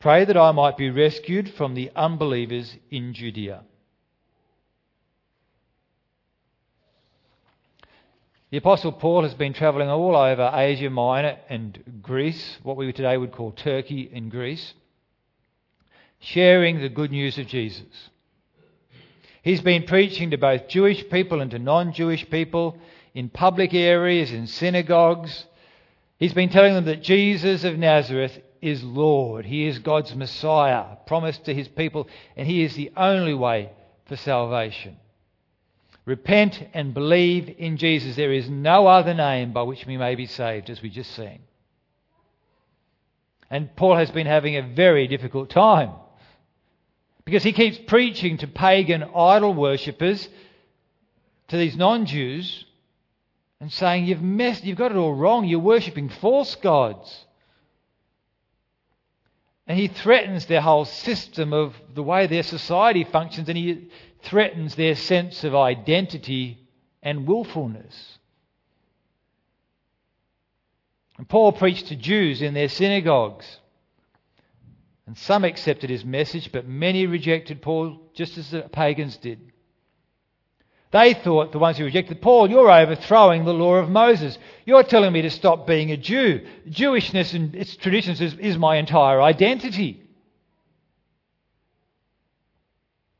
Pray 0.00 0.24
that 0.24 0.36
I 0.36 0.50
might 0.52 0.78
be 0.78 0.88
rescued 0.88 1.50
from 1.50 1.74
the 1.74 1.90
unbelievers 1.94 2.74
in 2.90 3.12
Judea. 3.12 3.60
The 8.50 8.56
Apostle 8.56 8.92
Paul 8.92 9.24
has 9.24 9.34
been 9.34 9.52
travelling 9.52 9.90
all 9.90 10.16
over 10.16 10.50
Asia 10.54 10.88
Minor 10.88 11.36
and 11.50 12.00
Greece, 12.00 12.58
what 12.62 12.78
we 12.78 12.90
today 12.92 13.18
would 13.18 13.32
call 13.32 13.52
Turkey 13.52 14.10
and 14.12 14.30
Greece, 14.30 14.72
sharing 16.18 16.80
the 16.80 16.88
good 16.88 17.10
news 17.10 17.36
of 17.36 17.46
Jesus. 17.46 18.10
He's 19.42 19.60
been 19.60 19.82
preaching 19.82 20.30
to 20.30 20.38
both 20.38 20.66
Jewish 20.66 21.08
people 21.10 21.42
and 21.42 21.50
to 21.50 21.58
non 21.58 21.92
Jewish 21.92 22.28
people 22.30 22.78
in 23.14 23.28
public 23.28 23.74
areas, 23.74 24.32
in 24.32 24.46
synagogues. 24.46 25.44
He's 26.18 26.34
been 26.34 26.48
telling 26.48 26.72
them 26.72 26.86
that 26.86 27.02
Jesus 27.02 27.64
of 27.64 27.76
Nazareth 27.76 28.40
is 28.62 28.82
Lord. 28.82 29.44
He 29.46 29.66
is 29.66 29.78
God's 29.78 30.14
Messiah, 30.14 30.96
promised 31.06 31.44
to 31.44 31.54
his 31.54 31.68
people, 31.68 32.08
and 32.36 32.46
he 32.46 32.62
is 32.62 32.74
the 32.74 32.92
only 32.96 33.34
way 33.34 33.70
for 34.06 34.16
salvation. 34.16 34.96
Repent 36.04 36.66
and 36.74 36.94
believe 36.94 37.54
in 37.58 37.76
Jesus. 37.76 38.16
There 38.16 38.32
is 38.32 38.48
no 38.48 38.86
other 38.86 39.14
name 39.14 39.52
by 39.52 39.62
which 39.62 39.86
we 39.86 39.96
may 39.96 40.14
be 40.14 40.26
saved, 40.26 40.70
as 40.70 40.82
we 40.82 40.90
just 40.90 41.12
sang. 41.12 41.40
And 43.50 43.74
Paul 43.76 43.96
has 43.96 44.10
been 44.10 44.26
having 44.26 44.56
a 44.56 44.62
very 44.62 45.08
difficult 45.08 45.50
time 45.50 45.90
because 47.24 47.42
he 47.42 47.52
keeps 47.52 47.78
preaching 47.78 48.38
to 48.38 48.46
pagan 48.46 49.04
idol 49.14 49.54
worshippers, 49.54 50.28
to 51.48 51.56
these 51.56 51.76
non 51.76 52.06
Jews, 52.06 52.64
and 53.60 53.72
saying, 53.72 54.06
You've 54.06 54.22
messed, 54.22 54.64
you've 54.64 54.78
got 54.78 54.92
it 54.92 54.96
all 54.96 55.14
wrong. 55.14 55.44
You're 55.44 55.60
worshipping 55.60 56.08
false 56.08 56.54
gods. 56.56 57.26
And 59.70 59.78
he 59.78 59.86
threatens 59.86 60.46
their 60.46 60.62
whole 60.62 60.84
system 60.84 61.52
of 61.52 61.76
the 61.94 62.02
way 62.02 62.26
their 62.26 62.42
society 62.42 63.04
functions, 63.04 63.48
and 63.48 63.56
he 63.56 63.88
threatens 64.20 64.74
their 64.74 64.96
sense 64.96 65.44
of 65.44 65.54
identity 65.54 66.58
and 67.04 67.24
willfulness. 67.24 68.18
And 71.18 71.28
Paul 71.28 71.52
preached 71.52 71.86
to 71.86 71.94
Jews 71.94 72.42
in 72.42 72.52
their 72.52 72.68
synagogues. 72.68 73.60
And 75.06 75.16
some 75.16 75.44
accepted 75.44 75.88
his 75.88 76.04
message, 76.04 76.50
but 76.50 76.66
many 76.66 77.06
rejected 77.06 77.62
Paul 77.62 78.10
just 78.12 78.38
as 78.38 78.50
the 78.50 78.62
pagans 78.62 79.18
did. 79.18 79.49
They 80.92 81.14
thought, 81.14 81.52
the 81.52 81.58
ones 81.58 81.78
who 81.78 81.84
rejected 81.84 82.20
Paul, 82.20 82.50
you're 82.50 82.70
overthrowing 82.70 83.44
the 83.44 83.54
law 83.54 83.76
of 83.76 83.88
Moses. 83.88 84.38
You're 84.64 84.82
telling 84.82 85.12
me 85.12 85.22
to 85.22 85.30
stop 85.30 85.66
being 85.66 85.92
a 85.92 85.96
Jew. 85.96 86.46
Jewishness 86.68 87.32
and 87.32 87.54
its 87.54 87.76
traditions 87.76 88.20
is, 88.20 88.34
is 88.34 88.58
my 88.58 88.76
entire 88.76 89.22
identity. 89.22 90.02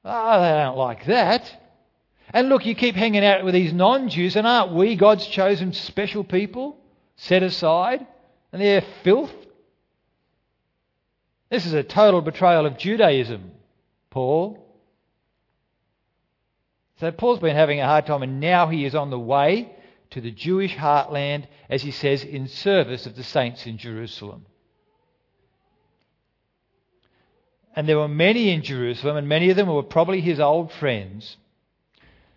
Oh, 0.04 0.40
they 0.40 0.48
don't 0.48 0.78
like 0.78 1.06
that. 1.06 1.56
And 2.32 2.48
look, 2.48 2.66
you 2.66 2.74
keep 2.74 2.96
hanging 2.96 3.24
out 3.24 3.44
with 3.44 3.54
these 3.54 3.72
non 3.72 4.08
Jews, 4.08 4.34
and 4.34 4.46
aren't 4.46 4.72
we 4.72 4.96
God's 4.96 5.26
chosen 5.26 5.72
special 5.72 6.24
people, 6.24 6.76
set 7.16 7.42
aside? 7.42 8.06
And 8.52 8.60
they're 8.60 8.84
filth 9.04 9.32
this 11.50 11.66
is 11.66 11.72
a 11.72 11.82
total 11.82 12.20
betrayal 12.20 12.64
of 12.64 12.78
Judaism, 12.78 13.50
Paul. 14.08 14.64
So 17.00 17.11
Paul's 17.11 17.38
been 17.38 17.57
having 17.57 17.80
a 17.80 17.87
hard 17.87 18.04
time, 18.04 18.23
and 18.23 18.40
now 18.40 18.69
he 18.69 18.85
is 18.85 18.95
on 18.95 19.09
the 19.09 19.19
way 19.19 19.73
to 20.11 20.21
the 20.21 20.30
Jewish 20.30 20.76
heartland, 20.76 21.45
as 21.71 21.80
he 21.83 21.92
says, 21.92 22.23
in 22.23 22.47
service 22.47 23.07
of 23.07 23.16
the 23.16 23.23
saints 23.23 23.66
in 23.66 23.78
Jerusalem. 23.78 24.45
And 27.75 27.88
there 27.88 27.99
were 27.99 28.07
many 28.07 28.50
in 28.50 28.61
Jerusalem, 28.62 29.16
and 29.16 29.26
many 29.26 29.49
of 29.49 29.57
them 29.57 29.69
were 29.69 29.83
probably 29.83 30.21
his 30.21 30.40
old 30.40 30.73
friends, 30.73 31.38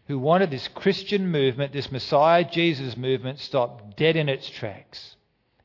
who 0.08 0.17
wanted 0.17 0.50
this 0.50 0.70
Christian 0.70 1.29
movement, 1.29 1.74
this 1.74 1.91
Messiah 1.91 2.50
Jesus 2.50 2.96
movement, 2.96 3.39
stopped 3.39 3.98
dead 3.98 4.15
in 4.15 4.29
its 4.29 4.50
tracks. 4.50 5.17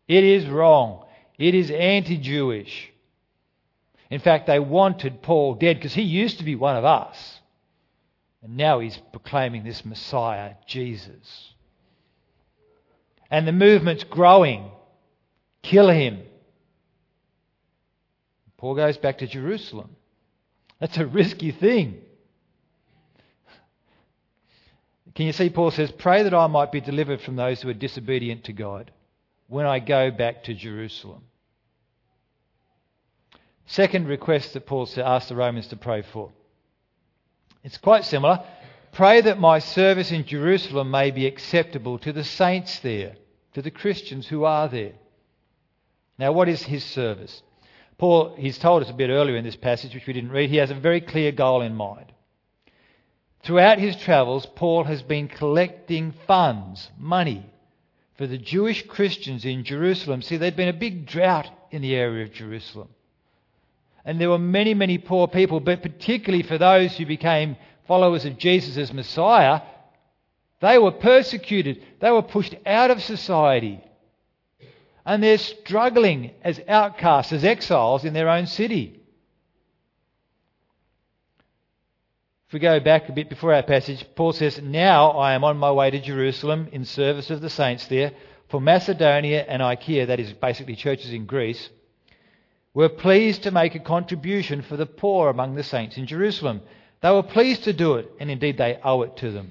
It 0.09 0.25
is 0.25 0.47
wrong. 0.47 1.05
It 1.39 1.55
is 1.55 1.71
anti 1.71 2.17
Jewish. 2.17 2.91
In 4.11 4.19
fact, 4.19 4.49
they 4.49 4.59
wanted 4.59 5.23
Paul 5.23 5.55
dead 5.55 5.77
because 5.77 5.95
he 5.95 6.03
used 6.03 6.39
to 6.39 6.45
be 6.45 6.57
one 6.57 6.75
of 6.75 6.85
us. 6.85 7.38
And 8.43 8.57
now 8.57 8.81
he's 8.81 8.97
proclaiming 9.13 9.65
this 9.65 9.85
Messiah, 9.85 10.55
Jesus. 10.67 11.55
And 13.31 13.47
the 13.47 13.53
movement's 13.53 14.05
growing. 14.05 14.71
Kill 15.63 15.89
him. 15.89 16.23
Paul 18.57 18.75
goes 18.75 18.97
back 18.97 19.19
to 19.19 19.27
Jerusalem. 19.27 19.97
That's 20.81 20.97
a 20.97 21.07
risky 21.07 21.51
thing. 21.51 22.01
Can 25.15 25.27
you 25.27 25.33
see? 25.33 25.51
Paul 25.51 25.73
says, 25.73 25.91
Pray 25.91 26.23
that 26.23 26.35
I 26.35 26.47
might 26.47 26.71
be 26.71 26.81
delivered 26.81 27.21
from 27.21 27.35
those 27.35 27.61
who 27.61 27.69
are 27.69 27.75
disobedient 27.75 28.45
to 28.45 28.53
God 28.53 28.93
when 29.49 29.67
I 29.67 29.81
go 29.81 30.13
back 30.13 30.45
to 30.45 30.55
Jerusalem. 30.55 31.23
Second 33.67 34.07
request 34.07 34.55
that 34.55 34.67
Paul 34.67 34.89
asked 34.97 35.29
the 35.29 35.35
Romans 35.35 35.67
to 35.69 35.77
pray 35.77 36.03
for. 36.03 36.31
It's 37.69 37.77
quite 37.77 38.07
similar. 38.07 38.43
Pray 38.93 39.21
that 39.21 39.39
my 39.39 39.59
service 39.59 40.11
in 40.11 40.25
Jerusalem 40.25 40.91
may 40.91 41.11
be 41.11 41.27
acceptable 41.27 41.99
to 41.99 42.15
the 42.15 42.25
saints 42.25 42.79
there, 42.79 43.17
to 43.53 43.61
the 43.61 43.71
Christians 43.71 44.27
who 44.27 44.45
are 44.45 44.69
there. 44.69 44.95
Now, 46.19 46.33
what 46.33 46.49
is 46.49 46.63
his 46.63 46.83
service? 46.83 47.43
Paul, 47.99 48.35
he's 48.39 48.57
told 48.57 48.83
us 48.83 48.89
a 48.89 48.95
bit 48.95 49.11
earlier 49.11 49.37
in 49.37 49.45
this 49.45 49.55
passage, 49.55 49.93
which 49.93 50.07
we 50.07 50.15
didn't 50.15 50.31
read, 50.31 50.49
he 50.49 50.57
has 50.57 50.71
a 50.71 50.75
very 50.75 51.03
clear 51.03 51.31
goal 51.31 51.61
in 51.61 51.75
mind. 51.75 52.11
Throughout 53.43 53.79
his 53.79 53.97
travels, 53.97 54.47
Paul 54.47 54.85
has 54.85 55.03
been 55.03 55.29
collecting 55.29 56.15
funds, 56.27 56.91
money, 56.97 57.45
for 58.17 58.27
the 58.27 58.39
Jewish 58.39 58.87
Christians 58.87 59.45
in 59.45 59.63
Jerusalem. 59.63 60.23
See, 60.23 60.39
there'd 60.39 60.57
been 60.57 60.69
a 60.69 60.73
big 60.73 61.05
drought 61.05 61.51
in 61.71 61.83
the 61.83 61.95
area 61.95 62.25
of 62.25 62.33
Jerusalem. 62.33 62.89
And 64.09 64.19
there 64.19 64.31
were 64.31 64.39
many, 64.39 64.73
many 64.73 64.97
poor 64.97 65.29
people, 65.29 65.61
but 65.61 65.83
particularly 65.83 66.43
for 66.43 66.57
those 66.57 66.97
who 66.97 67.05
became 67.05 67.59
followers 67.87 68.25
of 68.25 68.39
Jesus 68.39 68.79
as 68.79 68.91
Messiah, 68.91 69.61
they 70.63 70.79
were 70.79 70.93
persecuted. 70.93 71.83
They 72.01 72.11
were 72.11 72.23
pushed 72.23 72.55
out 72.65 72.91
of 72.91 73.03
society. 73.03 73.85
And 75.05 75.23
they're 75.23 75.37
struggling 75.37 76.31
as 76.43 76.59
outcasts, 76.67 77.35
as 77.35 77.45
exiles 77.45 78.07
in 78.07 78.15
their 78.15 78.31
own 78.31 78.47
city. 78.47 78.99
If 82.47 82.55
we 82.55 82.61
go 82.61 82.81
back 82.81 83.11
a 83.11 83.13
bit 83.13 83.29
before 83.29 83.53
our 83.53 83.63
passage, 83.63 84.07
Paul 84.17 84.33
says, 84.33 84.59
Now 84.63 85.11
I 85.11 85.35
am 85.35 85.45
on 85.45 85.59
my 85.59 85.71
way 85.71 85.91
to 85.91 86.01
Jerusalem 86.01 86.69
in 86.73 86.87
service 86.87 87.29
of 87.29 87.43
the 87.43 87.51
saints 87.51 87.87
there, 87.89 88.13
for 88.49 88.59
Macedonia 88.59 89.45
and 89.47 89.61
Achaia, 89.61 90.07
that 90.07 90.19
is 90.19 90.33
basically 90.33 90.77
churches 90.77 91.13
in 91.13 91.27
Greece, 91.27 91.69
were 92.79 92.89
pleased 92.89 93.43
to 93.43 93.51
make 93.51 93.75
a 93.75 93.81
contribution 93.81 94.63
for 94.63 94.77
the 94.77 94.87
poor 94.87 95.31
among 95.31 95.57
the 95.57 95.65
saints 95.65 95.97
in 95.97 96.07
Jerusalem. 96.07 96.63
They 97.01 97.11
were 97.11 97.25
pleased 97.25 97.65
to 97.65 97.73
do 97.73 97.95
it, 97.97 98.09
and 98.21 98.31
indeed 98.31 98.57
they 98.57 98.79
owe 98.85 99.03
it 99.03 99.17
to 99.17 99.33
them. 99.33 99.51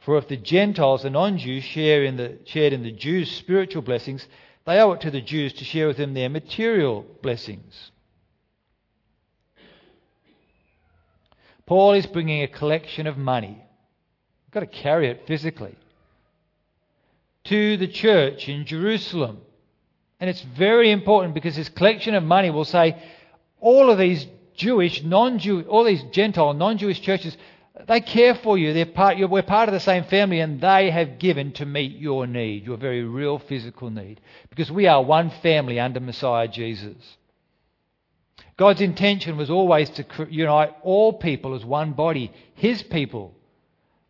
For 0.00 0.18
if 0.18 0.28
the 0.28 0.36
Gentiles, 0.36 1.02
the 1.02 1.08
non 1.08 1.38
Jews, 1.38 1.64
share 1.64 2.04
in 2.04 2.18
the, 2.18 2.36
shared 2.44 2.74
in 2.74 2.82
the 2.82 2.92
Jews' 2.92 3.30
spiritual 3.30 3.80
blessings, 3.80 4.28
they 4.66 4.78
owe 4.80 4.92
it 4.92 5.00
to 5.00 5.10
the 5.10 5.22
Jews 5.22 5.54
to 5.54 5.64
share 5.64 5.86
with 5.86 5.96
them 5.96 6.12
their 6.12 6.28
material 6.28 7.06
blessings. 7.22 7.90
Paul 11.64 11.94
is 11.94 12.04
bringing 12.04 12.42
a 12.42 12.48
collection 12.48 13.06
of 13.06 13.16
money. 13.16 13.64
You've 14.44 14.52
got 14.52 14.60
to 14.60 14.66
carry 14.66 15.08
it 15.08 15.26
physically. 15.26 15.74
To 17.44 17.78
the 17.78 17.88
church 17.88 18.46
in 18.46 18.66
Jerusalem. 18.66 19.40
And 20.20 20.28
it's 20.28 20.42
very 20.42 20.90
important 20.90 21.34
because 21.34 21.56
this 21.56 21.68
collection 21.68 22.14
of 22.14 22.24
money 22.24 22.50
will 22.50 22.64
say 22.64 23.00
all 23.60 23.90
of 23.90 23.98
these 23.98 24.26
Jewish, 24.54 25.02
non 25.02 25.38
Jewish, 25.38 25.66
all 25.66 25.84
these 25.84 26.02
Gentile, 26.10 26.52
non 26.54 26.78
Jewish 26.78 27.00
churches, 27.00 27.36
they 27.86 28.00
care 28.00 28.34
for 28.34 28.58
you. 28.58 28.72
They're 28.72 28.86
part, 28.86 29.18
we're 29.18 29.42
part 29.42 29.68
of 29.68 29.72
the 29.72 29.80
same 29.80 30.04
family 30.04 30.40
and 30.40 30.60
they 30.60 30.90
have 30.90 31.18
given 31.18 31.52
to 31.52 31.66
meet 31.66 31.96
your 31.96 32.26
need, 32.26 32.64
your 32.64 32.76
very 32.76 33.04
real 33.04 33.38
physical 33.38 33.90
need. 33.90 34.20
Because 34.50 34.70
we 34.70 34.86
are 34.88 35.02
one 35.02 35.30
family 35.30 35.78
under 35.78 36.00
Messiah 36.00 36.48
Jesus. 36.48 36.96
God's 38.56 38.80
intention 38.80 39.36
was 39.36 39.50
always 39.50 39.88
to 39.90 40.04
unite 40.28 40.74
all 40.82 41.12
people 41.12 41.54
as 41.54 41.64
one 41.64 41.92
body, 41.92 42.32
His 42.54 42.82
people, 42.82 43.34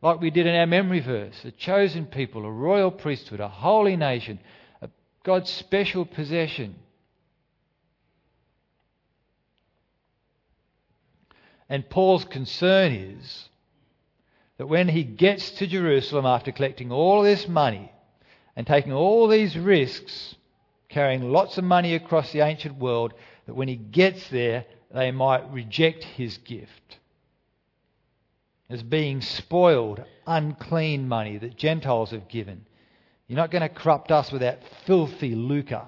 like 0.00 0.20
we 0.20 0.30
did 0.30 0.46
in 0.46 0.54
our 0.54 0.66
memory 0.66 1.00
verse 1.00 1.44
a 1.44 1.50
chosen 1.50 2.06
people, 2.06 2.46
a 2.46 2.50
royal 2.50 2.90
priesthood, 2.90 3.40
a 3.40 3.48
holy 3.48 3.96
nation, 3.96 4.38
God's 5.28 5.50
special 5.50 6.06
possession. 6.06 6.74
And 11.68 11.86
Paul's 11.90 12.24
concern 12.24 12.92
is 12.92 13.50
that 14.56 14.68
when 14.68 14.88
he 14.88 15.04
gets 15.04 15.50
to 15.50 15.66
Jerusalem 15.66 16.24
after 16.24 16.50
collecting 16.50 16.90
all 16.90 17.20
this 17.20 17.46
money 17.46 17.92
and 18.56 18.66
taking 18.66 18.94
all 18.94 19.28
these 19.28 19.54
risks, 19.58 20.34
carrying 20.88 21.30
lots 21.30 21.58
of 21.58 21.64
money 21.64 21.94
across 21.94 22.32
the 22.32 22.40
ancient 22.40 22.78
world, 22.78 23.12
that 23.44 23.52
when 23.52 23.68
he 23.68 23.76
gets 23.76 24.30
there, 24.30 24.64
they 24.94 25.10
might 25.10 25.52
reject 25.52 26.04
his 26.04 26.38
gift 26.38 26.96
as 28.70 28.82
being 28.82 29.20
spoiled, 29.20 30.02
unclean 30.26 31.06
money 31.06 31.36
that 31.36 31.58
Gentiles 31.58 32.12
have 32.12 32.28
given 32.28 32.64
you're 33.28 33.36
not 33.36 33.50
going 33.50 33.62
to 33.62 33.68
corrupt 33.68 34.10
us 34.10 34.32
with 34.32 34.40
that 34.40 34.62
filthy 34.86 35.34
lucre. 35.34 35.84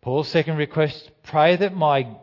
Paul's 0.00 0.28
second 0.28 0.56
request 0.56 1.10
pray 1.24 1.56
that 1.56 1.74
my 1.74 2.16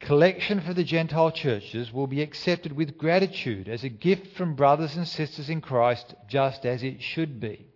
collection 0.00 0.60
for 0.60 0.72
the 0.72 0.84
Gentile 0.84 1.32
churches 1.32 1.92
will 1.92 2.06
be 2.06 2.22
accepted 2.22 2.72
with 2.72 2.96
gratitude 2.96 3.68
as 3.68 3.82
a 3.82 3.88
gift 3.88 4.36
from 4.36 4.54
brothers 4.54 4.96
and 4.96 5.06
sisters 5.06 5.50
in 5.50 5.60
Christ, 5.60 6.14
just 6.28 6.64
as 6.64 6.84
it 6.84 7.02
should 7.02 7.40
be. 7.40 7.66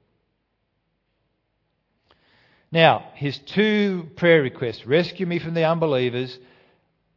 Now, 2.71 3.11
his 3.14 3.37
two 3.38 4.09
prayer 4.14 4.42
requests 4.42 4.87
rescue 4.87 5.26
me 5.26 5.40
from 5.40 5.54
the 5.54 5.64
unbelievers 5.64 6.38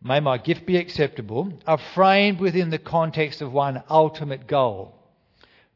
may 0.03 0.19
my 0.19 0.37
gift 0.37 0.65
be 0.65 0.77
acceptable, 0.77 1.53
are 1.65 1.77
framed 1.77 2.39
within 2.39 2.69
the 2.69 2.77
context 2.77 3.41
of 3.41 3.53
one 3.53 3.83
ultimate 3.89 4.47
goal. 4.47 4.95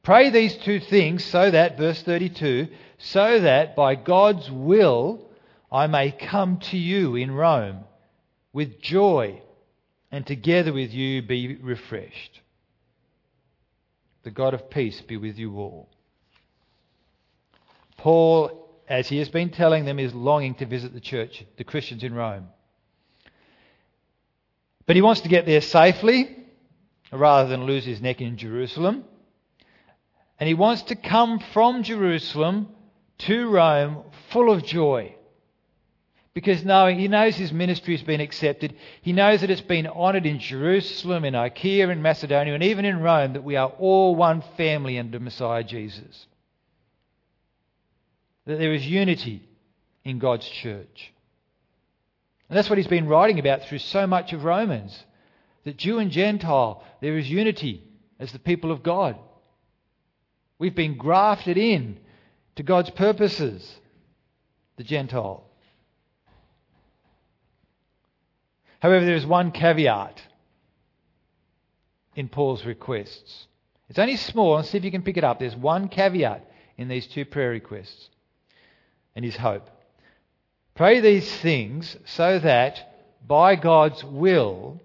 Pray 0.03 0.29
these 0.29 0.55
two 0.57 0.79
things 0.79 1.23
so 1.23 1.51
that, 1.51 1.77
verse 1.77 2.01
32, 2.01 2.67
so 2.97 3.39
that 3.39 3.75
by 3.75 3.95
God's 3.95 4.49
will 4.49 5.29
I 5.71 5.87
may 5.87 6.11
come 6.11 6.57
to 6.59 6.77
you 6.77 7.15
in 7.15 7.31
Rome 7.31 7.79
with 8.53 8.81
joy 8.81 9.41
and 10.11 10.25
together 10.25 10.73
with 10.73 10.93
you 10.93 11.21
be 11.21 11.55
refreshed. 11.55 12.41
The 14.23 14.31
God 14.31 14.53
of 14.53 14.69
peace 14.69 15.01
be 15.01 15.17
with 15.17 15.37
you 15.37 15.57
all. 15.57 15.89
Paul, 17.97 18.81
as 18.87 19.09
he 19.09 19.17
has 19.17 19.29
been 19.29 19.49
telling 19.49 19.85
them, 19.85 19.99
is 19.99 20.13
longing 20.13 20.55
to 20.55 20.65
visit 20.65 20.93
the 20.93 20.99
church, 20.99 21.45
the 21.57 21.63
Christians 21.63 22.03
in 22.03 22.13
Rome. 22.13 22.47
But 24.87 24.95
he 24.95 25.01
wants 25.03 25.21
to 25.21 25.29
get 25.29 25.45
there 25.45 25.61
safely 25.61 26.35
rather 27.11 27.47
than 27.47 27.65
lose 27.65 27.85
his 27.85 28.01
neck 28.01 28.21
in 28.21 28.37
Jerusalem. 28.37 29.03
And 30.39 30.47
he 30.47 30.53
wants 30.53 30.83
to 30.83 30.95
come 30.95 31.39
from 31.53 31.83
Jerusalem 31.83 32.69
to 33.19 33.49
Rome 33.49 34.03
full 34.29 34.51
of 34.51 34.63
joy. 34.63 35.13
Because 36.33 36.63
knowing, 36.63 36.99
he 36.99 37.07
knows 37.07 37.35
his 37.35 37.51
ministry 37.51 37.95
has 37.97 38.05
been 38.05 38.21
accepted. 38.21 38.75
He 39.01 39.11
knows 39.11 39.41
that 39.41 39.49
it's 39.49 39.59
been 39.59 39.87
honoured 39.87 40.27
in 40.27 40.39
Jerusalem, 40.39 41.25
in 41.25 41.33
Achaia, 41.33 41.89
in 41.89 42.01
Macedonia, 42.03 42.53
and 42.53 42.63
even 42.63 42.85
in 42.85 42.99
Rome, 42.99 43.33
that 43.33 43.43
we 43.43 43.55
are 43.55 43.69
all 43.79 44.15
one 44.15 44.43
family 44.55 44.99
under 44.99 45.19
Messiah 45.19 45.63
Jesus. 45.63 46.27
That 48.45 48.59
there 48.59 48.73
is 48.73 48.85
unity 48.85 49.49
in 50.05 50.19
God's 50.19 50.47
church. 50.47 51.11
And 52.49 52.57
that's 52.57 52.69
what 52.69 52.77
he's 52.77 52.87
been 52.87 53.07
writing 53.07 53.39
about 53.39 53.63
through 53.63 53.79
so 53.79 54.07
much 54.07 54.33
of 54.33 54.43
Romans. 54.43 55.03
That 55.65 55.77
Jew 55.77 55.99
and 55.99 56.11
Gentile, 56.11 56.83
there 57.01 57.17
is 57.17 57.29
unity 57.29 57.83
as 58.19 58.31
the 58.31 58.39
people 58.39 58.71
of 58.71 58.83
God. 58.83 59.17
We've 60.59 60.75
been 60.75 60.97
grafted 60.97 61.57
in 61.57 61.99
to 62.55 62.63
God's 62.63 62.89
purposes, 62.89 63.79
the 64.77 64.83
Gentile. 64.83 65.43
However, 68.79 69.05
there 69.05 69.15
is 69.15 69.25
one 69.25 69.51
caveat 69.51 70.21
in 72.15 72.29
Paul's 72.29 72.65
requests. 72.65 73.47
It's 73.89 73.99
only 73.99 74.15
small, 74.17 74.57
and 74.57 74.65
see 74.65 74.77
if 74.77 74.85
you 74.85 74.91
can 74.91 75.03
pick 75.03 75.17
it 75.17 75.23
up. 75.23 75.39
There's 75.39 75.55
one 75.55 75.89
caveat 75.89 76.49
in 76.77 76.87
these 76.87 77.07
two 77.07 77.25
prayer 77.25 77.49
requests 77.49 78.09
and 79.15 79.23
his 79.23 79.35
hope. 79.35 79.69
Pray 80.77 80.99
these 80.99 81.29
things 81.37 81.97
so 82.05 82.37
that 82.37 82.93
by 83.27 83.55
God's 83.55 84.03
will 84.03 84.79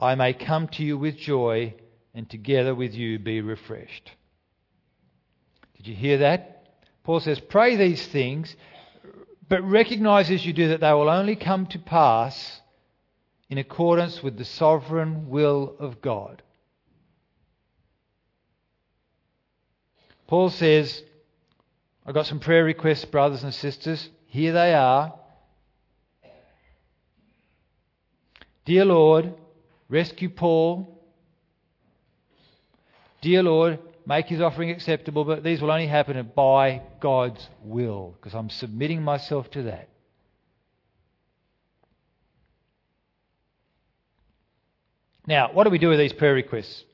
I 0.00 0.14
may 0.14 0.32
come 0.32 0.68
to 0.68 0.82
you 0.82 0.96
with 0.96 1.18
joy 1.18 1.74
and 2.14 2.28
together 2.30 2.74
with 2.74 2.94
you 2.94 3.18
be 3.18 3.42
refreshed. 3.42 4.10
Did 5.76 5.86
you 5.86 5.94
hear 5.94 6.18
that? 6.18 6.64
Paul 7.04 7.20
says, 7.20 7.38
Pray 7.40 7.76
these 7.76 8.04
things, 8.06 8.56
but 9.50 9.62
recognize 9.62 10.30
as 10.30 10.46
you 10.46 10.54
do 10.54 10.68
that 10.68 10.80
they 10.80 10.92
will 10.92 11.10
only 11.10 11.36
come 11.36 11.66
to 11.66 11.78
pass 11.78 12.62
in 13.50 13.58
accordance 13.58 14.22
with 14.22 14.38
the 14.38 14.46
sovereign 14.46 15.28
will 15.28 15.76
of 15.78 16.00
God. 16.00 16.42
Paul 20.26 20.48
says, 20.48 21.02
I've 22.06 22.14
got 22.14 22.24
some 22.24 22.40
prayer 22.40 22.64
requests, 22.64 23.04
brothers 23.04 23.44
and 23.44 23.52
sisters. 23.52 24.08
Here 24.32 24.54
they 24.54 24.72
are. 24.72 25.12
Dear 28.64 28.86
Lord, 28.86 29.34
rescue 29.90 30.30
Paul. 30.30 30.88
Dear 33.20 33.42
Lord, 33.42 33.78
make 34.06 34.28
his 34.28 34.40
offering 34.40 34.70
acceptable, 34.70 35.26
but 35.26 35.44
these 35.44 35.60
will 35.60 35.70
only 35.70 35.86
happen 35.86 36.32
by 36.34 36.80
God's 36.98 37.46
will, 37.62 38.14
because 38.16 38.32
I'm 38.32 38.48
submitting 38.48 39.02
myself 39.02 39.50
to 39.50 39.64
that. 39.64 39.90
Now, 45.26 45.50
what 45.52 45.64
do 45.64 45.70
we 45.70 45.78
do 45.78 45.90
with 45.90 45.98
these 45.98 46.14
prayer 46.14 46.32
requests? 46.32 46.84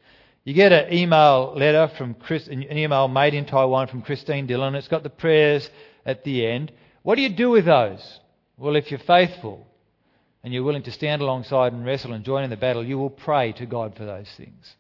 You 0.43 0.55
get 0.55 0.73
an 0.73 0.93
email 0.93 1.55
letter 1.55 1.87
from 1.97 2.15
Chris, 2.15 2.49
an 2.49 2.77
email 2.77 3.07
made 3.07 3.35
in 3.35 3.45
Taiwan 3.45 3.87
from 3.87 4.03
Christine 4.03 4.49
Dillon. 4.49 4.75
It's 4.75 4.89
got 4.89 5.05
the 5.05 5.09
prayers 5.09 5.71
at 6.05 6.25
the 6.25 6.45
end. 6.45 6.73
What 7.09 7.15
do 7.15 7.23
you 7.23 7.31
do 7.31 7.49
with 7.49 7.65
those? 7.65 8.21
Well, 8.59 8.77
if 8.77 8.91
you're 8.91 9.01
faithful 9.01 9.67
and 10.45 10.53
you're 10.53 10.63
willing 10.63 10.83
to 10.83 10.93
stand 10.93 11.23
alongside 11.23 11.73
and 11.73 11.83
wrestle 11.83 12.13
and 12.13 12.23
join 12.23 12.45
in 12.45 12.51
the 12.51 12.57
battle, 12.59 12.85
you 12.85 12.99
will 12.99 13.09
pray 13.09 13.53
to 13.53 13.65
God 13.65 13.97
for 13.97 14.05
those 14.05 14.29
things. 14.37 14.77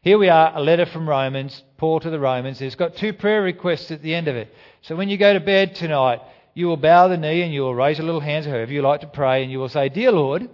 Here 0.00 0.16
we 0.16 0.28
are, 0.28 0.52
a 0.54 0.60
letter 0.60 0.86
from 0.86 1.08
Romans, 1.08 1.64
Paul 1.76 1.98
to 1.98 2.10
the 2.10 2.20
Romans. 2.20 2.62
It's 2.62 2.76
got 2.76 2.94
two 2.94 3.12
prayer 3.12 3.42
requests 3.42 3.90
at 3.90 4.00
the 4.00 4.14
end 4.14 4.28
of 4.28 4.36
it. 4.36 4.54
So 4.82 4.94
when 4.94 5.08
you 5.08 5.18
go 5.18 5.32
to 5.32 5.40
bed 5.40 5.74
tonight, 5.74 6.20
you 6.54 6.68
will 6.68 6.76
bow 6.76 7.08
the 7.08 7.16
knee 7.16 7.42
and 7.42 7.52
you 7.52 7.62
will 7.62 7.74
raise 7.74 7.98
your 7.98 8.06
little 8.06 8.20
hands, 8.20 8.46
however 8.46 8.70
you 8.72 8.82
like 8.82 9.00
to 9.00 9.08
pray, 9.08 9.42
and 9.42 9.50
you 9.50 9.58
will 9.58 9.68
say, 9.68 9.88
Dear 9.88 10.12
Lord, 10.12 10.48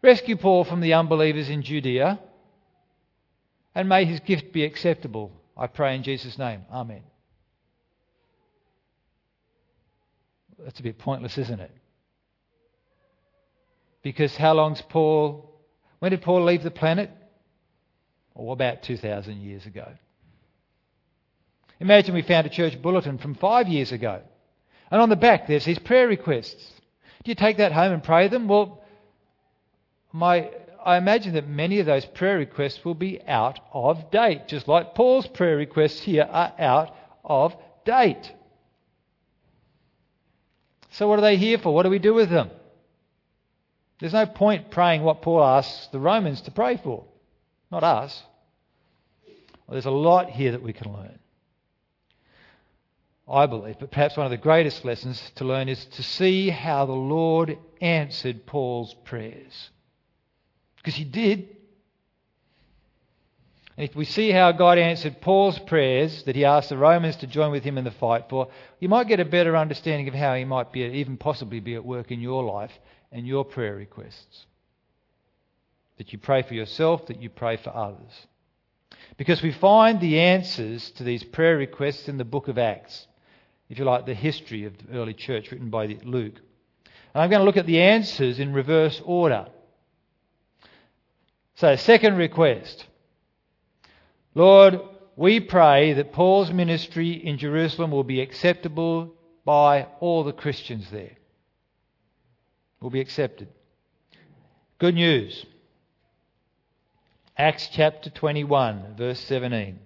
rescue 0.00 0.36
Paul 0.36 0.62
from 0.62 0.80
the 0.80 0.94
unbelievers 0.94 1.50
in 1.50 1.62
Judea, 1.62 2.20
and 3.74 3.88
may 3.88 4.04
his 4.04 4.20
gift 4.20 4.52
be 4.52 4.62
acceptable. 4.62 5.32
I 5.56 5.66
pray 5.66 5.96
in 5.96 6.04
Jesus' 6.04 6.38
name. 6.38 6.66
Amen. 6.70 7.02
That's 10.64 10.80
a 10.80 10.82
bit 10.82 10.98
pointless, 10.98 11.36
isn't 11.36 11.60
it? 11.60 11.70
Because 14.02 14.36
how 14.36 14.54
long's 14.54 14.82
Paul. 14.82 15.50
When 15.98 16.10
did 16.10 16.22
Paul 16.22 16.44
leave 16.44 16.62
the 16.62 16.70
planet? 16.70 17.10
Or 18.34 18.50
oh, 18.50 18.52
about 18.52 18.82
2,000 18.82 19.40
years 19.40 19.64
ago. 19.66 19.88
Imagine 21.80 22.14
we 22.14 22.22
found 22.22 22.46
a 22.46 22.50
church 22.50 22.80
bulletin 22.80 23.18
from 23.18 23.34
five 23.34 23.68
years 23.68 23.92
ago. 23.92 24.22
And 24.90 25.00
on 25.00 25.08
the 25.08 25.16
back 25.16 25.46
there's 25.46 25.64
these 25.64 25.78
prayer 25.78 26.08
requests. 26.08 26.72
Do 27.22 27.30
you 27.30 27.34
take 27.34 27.58
that 27.58 27.72
home 27.72 27.92
and 27.92 28.02
pray 28.02 28.28
them? 28.28 28.48
Well, 28.48 28.82
my, 30.12 30.50
I 30.84 30.96
imagine 30.96 31.34
that 31.34 31.48
many 31.48 31.80
of 31.80 31.86
those 31.86 32.04
prayer 32.04 32.38
requests 32.38 32.84
will 32.84 32.94
be 32.94 33.22
out 33.26 33.60
of 33.72 34.10
date, 34.10 34.48
just 34.48 34.68
like 34.68 34.94
Paul's 34.94 35.26
prayer 35.26 35.56
requests 35.56 36.00
here 36.00 36.28
are 36.30 36.52
out 36.58 36.94
of 37.24 37.56
date. 37.84 38.32
So, 40.94 41.08
what 41.08 41.18
are 41.18 41.22
they 41.22 41.36
here 41.36 41.58
for? 41.58 41.74
What 41.74 41.82
do 41.82 41.90
we 41.90 41.98
do 41.98 42.14
with 42.14 42.30
them? 42.30 42.50
There's 43.98 44.12
no 44.12 44.26
point 44.26 44.70
praying 44.70 45.02
what 45.02 45.22
Paul 45.22 45.42
asks 45.42 45.88
the 45.88 45.98
Romans 45.98 46.40
to 46.42 46.52
pray 46.52 46.76
for, 46.76 47.04
not 47.70 47.82
us. 47.82 48.22
Well, 49.66 49.72
there's 49.72 49.86
a 49.86 49.90
lot 49.90 50.30
here 50.30 50.52
that 50.52 50.62
we 50.62 50.72
can 50.72 50.92
learn. 50.92 51.18
I 53.28 53.46
believe, 53.46 53.76
but 53.80 53.90
perhaps 53.90 54.16
one 54.16 54.26
of 54.26 54.30
the 54.30 54.36
greatest 54.36 54.84
lessons 54.84 55.20
to 55.36 55.44
learn 55.44 55.68
is 55.68 55.84
to 55.84 56.02
see 56.04 56.50
how 56.50 56.86
the 56.86 56.92
Lord 56.92 57.58
answered 57.80 58.46
Paul's 58.46 58.94
prayers. 59.04 59.70
Because 60.76 60.94
he 60.94 61.04
did. 61.04 61.53
If 63.76 63.96
we 63.96 64.04
see 64.04 64.30
how 64.30 64.52
God 64.52 64.78
answered 64.78 65.20
Paul's 65.20 65.58
prayers 65.58 66.22
that 66.24 66.36
he 66.36 66.44
asked 66.44 66.68
the 66.68 66.76
Romans 66.76 67.16
to 67.16 67.26
join 67.26 67.50
with 67.50 67.64
him 67.64 67.76
in 67.76 67.84
the 67.84 67.90
fight 67.90 68.26
for, 68.28 68.48
you 68.78 68.88
might 68.88 69.08
get 69.08 69.18
a 69.18 69.24
better 69.24 69.56
understanding 69.56 70.06
of 70.06 70.14
how 70.14 70.34
he 70.34 70.44
might 70.44 70.72
be, 70.72 70.82
even 70.82 71.16
possibly 71.16 71.58
be 71.58 71.74
at 71.74 71.84
work 71.84 72.12
in 72.12 72.20
your 72.20 72.44
life 72.44 72.72
and 73.10 73.26
your 73.26 73.44
prayer 73.44 73.74
requests. 73.74 74.46
That 75.98 76.12
you 76.12 76.18
pray 76.18 76.42
for 76.42 76.54
yourself, 76.54 77.06
that 77.06 77.20
you 77.20 77.30
pray 77.30 77.56
for 77.56 77.74
others. 77.74 78.26
Because 79.16 79.42
we 79.42 79.50
find 79.52 80.00
the 80.00 80.20
answers 80.20 80.90
to 80.92 81.02
these 81.02 81.24
prayer 81.24 81.56
requests 81.56 82.08
in 82.08 82.16
the 82.16 82.24
book 82.24 82.46
of 82.46 82.58
Acts. 82.58 83.08
If 83.68 83.78
you 83.78 83.84
like, 83.84 84.06
the 84.06 84.14
history 84.14 84.66
of 84.66 84.74
the 84.78 84.96
early 84.96 85.14
church 85.14 85.50
written 85.50 85.70
by 85.70 85.86
Luke. 86.04 86.36
And 87.12 87.22
I'm 87.22 87.30
going 87.30 87.40
to 87.40 87.44
look 87.44 87.56
at 87.56 87.66
the 87.66 87.80
answers 87.80 88.38
in 88.38 88.52
reverse 88.52 89.00
order. 89.04 89.46
So, 91.56 91.74
second 91.76 92.16
request 92.16 92.86
Lord, 94.34 94.80
we 95.16 95.40
pray 95.40 95.92
that 95.92 96.12
Paul's 96.12 96.50
ministry 96.50 97.12
in 97.12 97.38
Jerusalem 97.38 97.90
will 97.90 98.04
be 98.04 98.20
acceptable 98.20 99.14
by 99.44 99.86
all 100.00 100.24
the 100.24 100.32
Christians 100.32 100.90
there. 100.90 101.12
Will 102.80 102.90
be 102.90 103.00
accepted. 103.00 103.48
Good 104.78 104.96
news. 104.96 105.46
Acts 107.36 107.68
chapter 107.72 108.10
21, 108.10 108.96
verse 108.96 109.20
17. 109.20 109.78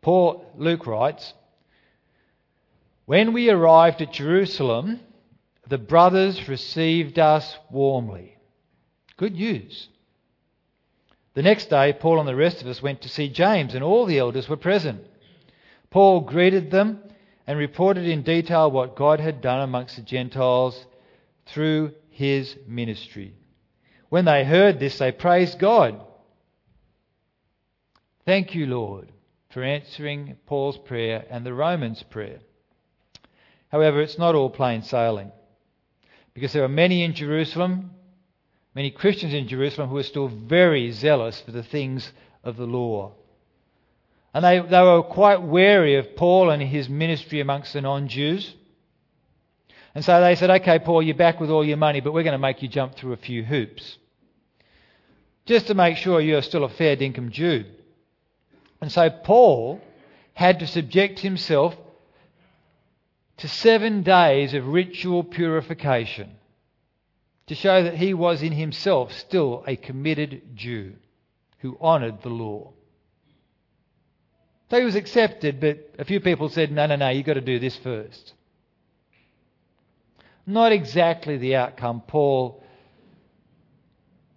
Paul, 0.00 0.52
Luke 0.56 0.86
writes, 0.86 1.34
When 3.04 3.32
we 3.32 3.50
arrived 3.50 4.00
at 4.00 4.12
Jerusalem, 4.12 5.00
the 5.68 5.78
brothers 5.78 6.48
received 6.48 7.18
us 7.18 7.56
warmly. 7.70 8.36
Good 9.16 9.34
news. 9.34 9.88
The 11.36 11.42
next 11.42 11.68
day, 11.68 11.92
Paul 11.92 12.18
and 12.18 12.26
the 12.26 12.34
rest 12.34 12.62
of 12.62 12.66
us 12.66 12.82
went 12.82 13.02
to 13.02 13.10
see 13.10 13.28
James, 13.28 13.74
and 13.74 13.84
all 13.84 14.06
the 14.06 14.18
elders 14.18 14.48
were 14.48 14.56
present. 14.56 15.04
Paul 15.90 16.22
greeted 16.22 16.70
them 16.70 17.02
and 17.46 17.58
reported 17.58 18.06
in 18.06 18.22
detail 18.22 18.70
what 18.70 18.96
God 18.96 19.20
had 19.20 19.42
done 19.42 19.60
amongst 19.60 19.96
the 19.96 20.02
Gentiles 20.02 20.86
through 21.44 21.92
his 22.08 22.56
ministry. 22.66 23.34
When 24.08 24.24
they 24.24 24.46
heard 24.46 24.80
this, 24.80 24.96
they 24.96 25.12
praised 25.12 25.58
God. 25.58 26.00
Thank 28.24 28.54
you, 28.54 28.64
Lord, 28.64 29.12
for 29.50 29.62
answering 29.62 30.38
Paul's 30.46 30.78
prayer 30.78 31.26
and 31.28 31.44
the 31.44 31.52
Romans' 31.52 32.02
prayer. 32.02 32.38
However, 33.68 34.00
it's 34.00 34.18
not 34.18 34.34
all 34.34 34.48
plain 34.48 34.80
sailing, 34.80 35.32
because 36.32 36.54
there 36.54 36.64
are 36.64 36.68
many 36.68 37.04
in 37.04 37.12
Jerusalem 37.12 37.90
many 38.76 38.90
Christians 38.90 39.32
in 39.32 39.48
Jerusalem 39.48 39.88
who 39.88 39.94
were 39.94 40.02
still 40.02 40.28
very 40.28 40.92
zealous 40.92 41.40
for 41.40 41.50
the 41.50 41.62
things 41.62 42.12
of 42.44 42.58
the 42.58 42.66
law. 42.66 43.14
And 44.34 44.44
they, 44.44 44.60
they 44.60 44.82
were 44.82 45.02
quite 45.02 45.40
wary 45.40 45.96
of 45.96 46.14
Paul 46.14 46.50
and 46.50 46.62
his 46.62 46.86
ministry 46.86 47.40
amongst 47.40 47.72
the 47.72 47.80
non 47.80 48.06
Jews. 48.06 48.54
And 49.94 50.04
so 50.04 50.20
they 50.20 50.34
said, 50.34 50.50
okay, 50.50 50.78
Paul, 50.78 51.02
you're 51.02 51.16
back 51.16 51.40
with 51.40 51.48
all 51.48 51.64
your 51.64 51.78
money, 51.78 52.00
but 52.00 52.12
we're 52.12 52.22
going 52.22 52.32
to 52.32 52.38
make 52.38 52.60
you 52.60 52.68
jump 52.68 52.94
through 52.94 53.14
a 53.14 53.16
few 53.16 53.42
hoops. 53.42 53.96
Just 55.46 55.68
to 55.68 55.74
make 55.74 55.96
sure 55.96 56.20
you're 56.20 56.42
still 56.42 56.64
a 56.64 56.68
fair 56.68 56.98
dinkum 56.98 57.30
Jew. 57.30 57.64
And 58.82 58.92
so 58.92 59.08
Paul 59.08 59.80
had 60.34 60.58
to 60.58 60.66
subject 60.66 61.20
himself 61.20 61.74
to 63.38 63.48
seven 63.48 64.02
days 64.02 64.52
of 64.52 64.66
ritual 64.66 65.24
purification 65.24 66.36
to 67.46 67.54
show 67.54 67.82
that 67.82 67.94
he 67.94 68.14
was 68.14 68.42
in 68.42 68.52
himself 68.52 69.12
still 69.12 69.64
a 69.66 69.76
committed 69.76 70.56
Jew 70.56 70.94
who 71.58 71.78
honoured 71.80 72.22
the 72.22 72.28
law. 72.28 72.72
So 74.70 74.78
he 74.78 74.84
was 74.84 74.96
accepted, 74.96 75.60
but 75.60 75.94
a 75.98 76.04
few 76.04 76.20
people 76.20 76.48
said, 76.48 76.72
no, 76.72 76.86
no, 76.86 76.96
no, 76.96 77.08
you've 77.08 77.26
got 77.26 77.34
to 77.34 77.40
do 77.40 77.58
this 77.58 77.76
first. 77.76 78.34
Not 80.44 80.72
exactly 80.72 81.36
the 81.36 81.56
outcome 81.56 82.02
Paul 82.06 82.62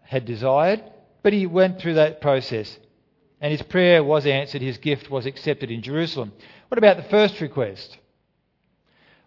had 0.04 0.26
desired, 0.26 0.84
but 1.24 1.34
he 1.34 1.45
went 1.45 1.80
through 1.80 1.95
that 1.95 2.22
process. 2.22 2.78
And 3.41 3.52
his 3.52 3.62
prayer 3.62 4.04
was 4.04 4.26
answered, 4.26 4.62
his 4.62 4.78
gift 4.78 5.10
was 5.10 5.26
accepted 5.26 5.72
in 5.72 5.82
Jerusalem. 5.82 6.32
What 6.67 6.78
about 6.78 6.98
the 6.98 7.04
first 7.04 7.41
request? 7.41 7.98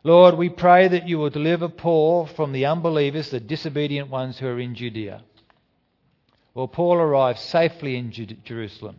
Lord, 0.05 0.37
we 0.37 0.49
pray 0.49 0.89
that 0.89 1.09
you 1.09 1.19
will 1.19 1.31
deliver 1.31 1.69
Paul 1.69 2.27
from 2.27 2.53
the 2.53 2.67
unbelievers, 2.67 3.31
the 3.31 3.39
disobedient 3.39 4.11
ones 4.11 4.39
who 4.39 4.49
are 4.49 4.59
in 4.59 4.75
Judea. 4.75 5.23
Well, 6.55 6.69
Paul 6.69 6.97
arrived 6.97 7.39
safely 7.39 7.97
in 7.97 8.13
Jerusalem. 8.45 8.97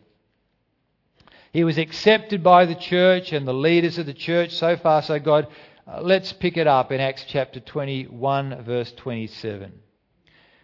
He 1.51 1.63
was 1.63 1.77
accepted 1.77 2.41
by 2.41 2.65
the 2.65 2.75
church 2.75 3.31
and 3.31 3.47
the 3.47 3.53
leaders 3.53 3.97
of 3.97 4.05
the 4.05 4.13
church. 4.13 4.51
So 4.51 4.75
far, 4.77 5.01
so 5.01 5.19
God. 5.19 5.47
Uh, 5.85 5.99
let's 6.01 6.31
pick 6.31 6.55
it 6.55 6.65
up 6.65 6.93
in 6.93 7.01
Acts 7.01 7.25
chapter 7.27 7.59
21, 7.59 8.63
verse 8.63 8.93
27. 8.93 9.73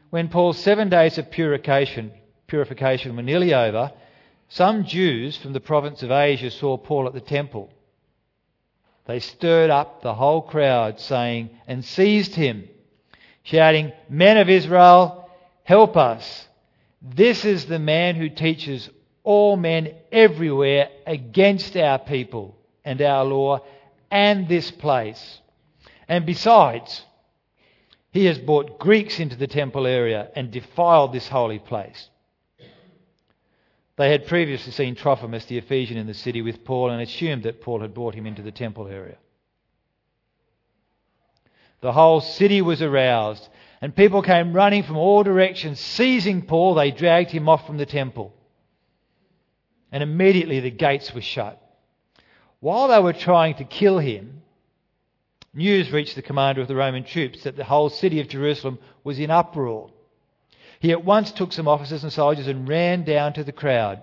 When 0.10 0.30
Paul's 0.30 0.58
seven 0.58 0.90
days 0.90 1.18
of 1.18 1.30
purification, 1.30 2.14
purification 2.48 3.16
were 3.18 3.22
nearly 3.22 3.54
over, 3.54 3.92
some 4.48 4.86
Jews 4.86 5.36
from 5.38 5.52
the 5.52 5.60
province 5.60 6.02
of 6.02 6.10
Asia 6.10 6.50
saw 6.50 6.78
Paul 6.78 7.06
at 7.06 7.14
the 7.14 7.20
temple. 7.20 7.70
They 9.10 9.22
stirred 9.22 9.72
up 9.72 10.04
the 10.04 10.14
whole 10.14 10.44
crowd, 10.44 11.00
saying, 11.00 11.50
and 11.66 11.84
seized 11.84 12.36
him, 12.36 12.70
shouting, 13.42 13.92
Men 14.08 14.38
of 14.38 14.50
Israel, 14.50 15.28
help 15.64 15.98
us. 15.98 16.48
This 17.02 17.44
is 17.44 17.66
the 17.66 17.80
man 17.80 18.14
who 18.18 18.30
teaches 18.30 18.88
all 19.24 19.58
men 19.58 19.96
everywhere 20.12 20.90
against 21.08 21.76
our 21.76 21.98
people 21.98 22.56
and 22.86 23.02
our 23.02 23.26
law 23.26 23.62
and 24.12 24.48
this 24.48 24.70
place. 24.70 25.42
And 26.08 26.28
besides, 26.28 27.04
he 28.12 28.26
has 28.26 28.38
brought 28.38 28.78
Greeks 28.78 29.20
into 29.20 29.38
the 29.38 29.48
temple 29.48 29.88
area 29.88 30.30
and 30.36 30.52
defiled 30.52 31.14
this 31.14 31.28
holy 31.28 31.58
place. 31.58 32.10
They 34.00 34.12
had 34.12 34.28
previously 34.28 34.72
seen 34.72 34.96
Trophimus 34.96 35.44
the 35.44 35.58
Ephesian 35.58 35.98
in 35.98 36.08
the 36.08 36.14
city 36.14 36.42
with 36.42 36.64
Paul 36.64 36.90
and 36.90 37.02
assumed 37.02 37.44
that 37.44 37.60
Paul 37.60 37.82
had 37.82 37.94
brought 37.94 38.16
him 38.16 38.26
into 38.26 38.42
the 38.42 38.50
temple 38.50 38.88
area. 38.88 39.18
The 41.82 41.92
whole 41.92 42.22
city 42.22 42.62
was 42.62 42.82
aroused, 42.82 43.50
and 43.82 43.94
people 43.94 44.22
came 44.22 44.54
running 44.54 44.84
from 44.84 44.96
all 44.96 45.24
directions. 45.24 45.82
Seizing 45.82 46.44
Paul, 46.44 46.76
they 46.76 46.92
dragged 46.92 47.32
him 47.32 47.50
off 47.50 47.68
from 47.68 47.76
the 47.76 47.86
temple. 47.86 48.34
And 49.92 50.02
immediately 50.02 50.62
the 50.62 50.72
gates 50.72 51.14
were 51.14 51.20
shut. 51.20 51.62
While 52.62 52.88
they 52.88 53.00
were 53.00 53.12
trying 53.12 53.56
to 53.56 53.66
kill 53.66 54.00
him, 54.00 54.44
news 55.54 55.92
reached 55.92 56.16
the 56.16 56.22
commander 56.22 56.62
of 56.62 56.70
the 56.70 56.76
Roman 56.78 57.04
troops 57.04 57.44
that 57.44 57.58
the 57.58 57.66
whole 57.66 57.90
city 57.90 58.22
of 58.22 58.30
Jerusalem 58.30 58.80
was 59.04 59.20
in 59.20 59.30
uproar. 59.30 59.92
He 60.80 60.92
at 60.92 61.04
once 61.04 61.32
took 61.32 61.52
some 61.52 61.68
officers 61.68 62.04
and 62.04 62.12
soldiers 62.12 62.48
and 62.48 62.68
ran 62.68 63.04
down 63.04 63.34
to 63.34 63.44
the 63.44 63.52
crowd. 63.52 64.02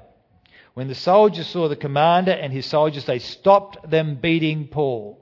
When 0.75 0.89
the 0.89 0.95
soldiers 0.95 1.47
saw 1.47 1.69
the 1.69 1.77
commander 1.77 2.33
and 2.33 2.53
his 2.53 2.67
soldiers, 2.67 3.07
they 3.07 3.19
stopped 3.19 3.91
them 3.91 4.17
beating 4.17 4.69
Paul. 4.69 5.19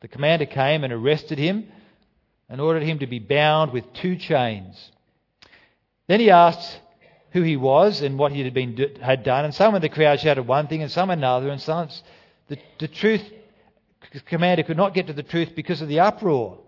The 0.00 0.08
commander 0.08 0.44
came 0.44 0.84
and 0.84 0.92
arrested 0.92 1.38
him 1.38 1.68
and 2.50 2.60
ordered 2.60 2.82
him 2.82 2.98
to 2.98 3.06
be 3.06 3.18
bound 3.18 3.72
with 3.72 3.90
two 3.94 4.16
chains. 4.16 4.90
Then 6.06 6.20
he 6.20 6.30
asked 6.30 6.80
who 7.30 7.40
he 7.40 7.56
was 7.56 8.02
and 8.02 8.18
what 8.18 8.32
he 8.32 8.40
had, 8.42 8.52
been, 8.52 8.76
had 9.00 9.22
done, 9.22 9.46
and 9.46 9.54
some 9.54 9.74
of 9.74 9.80
the 9.80 9.88
crowd 9.88 10.20
shouted 10.20 10.42
one 10.42 10.66
thing 10.66 10.82
and 10.82 10.90
some 10.90 11.08
another, 11.08 11.48
and 11.48 11.62
some, 11.62 11.88
the, 12.48 12.58
the 12.78 12.88
truth, 12.88 13.22
the 14.12 14.20
commander 14.20 14.64
could 14.64 14.76
not 14.76 14.92
get 14.92 15.06
to 15.06 15.14
the 15.14 15.22
truth 15.22 15.54
because 15.56 15.80
of 15.80 15.88
the 15.88 16.00
uproar. 16.00 16.58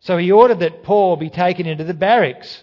So 0.00 0.16
he 0.16 0.32
ordered 0.32 0.60
that 0.60 0.82
Paul 0.82 1.16
be 1.16 1.30
taken 1.30 1.66
into 1.66 1.84
the 1.84 1.94
barracks. 1.94 2.62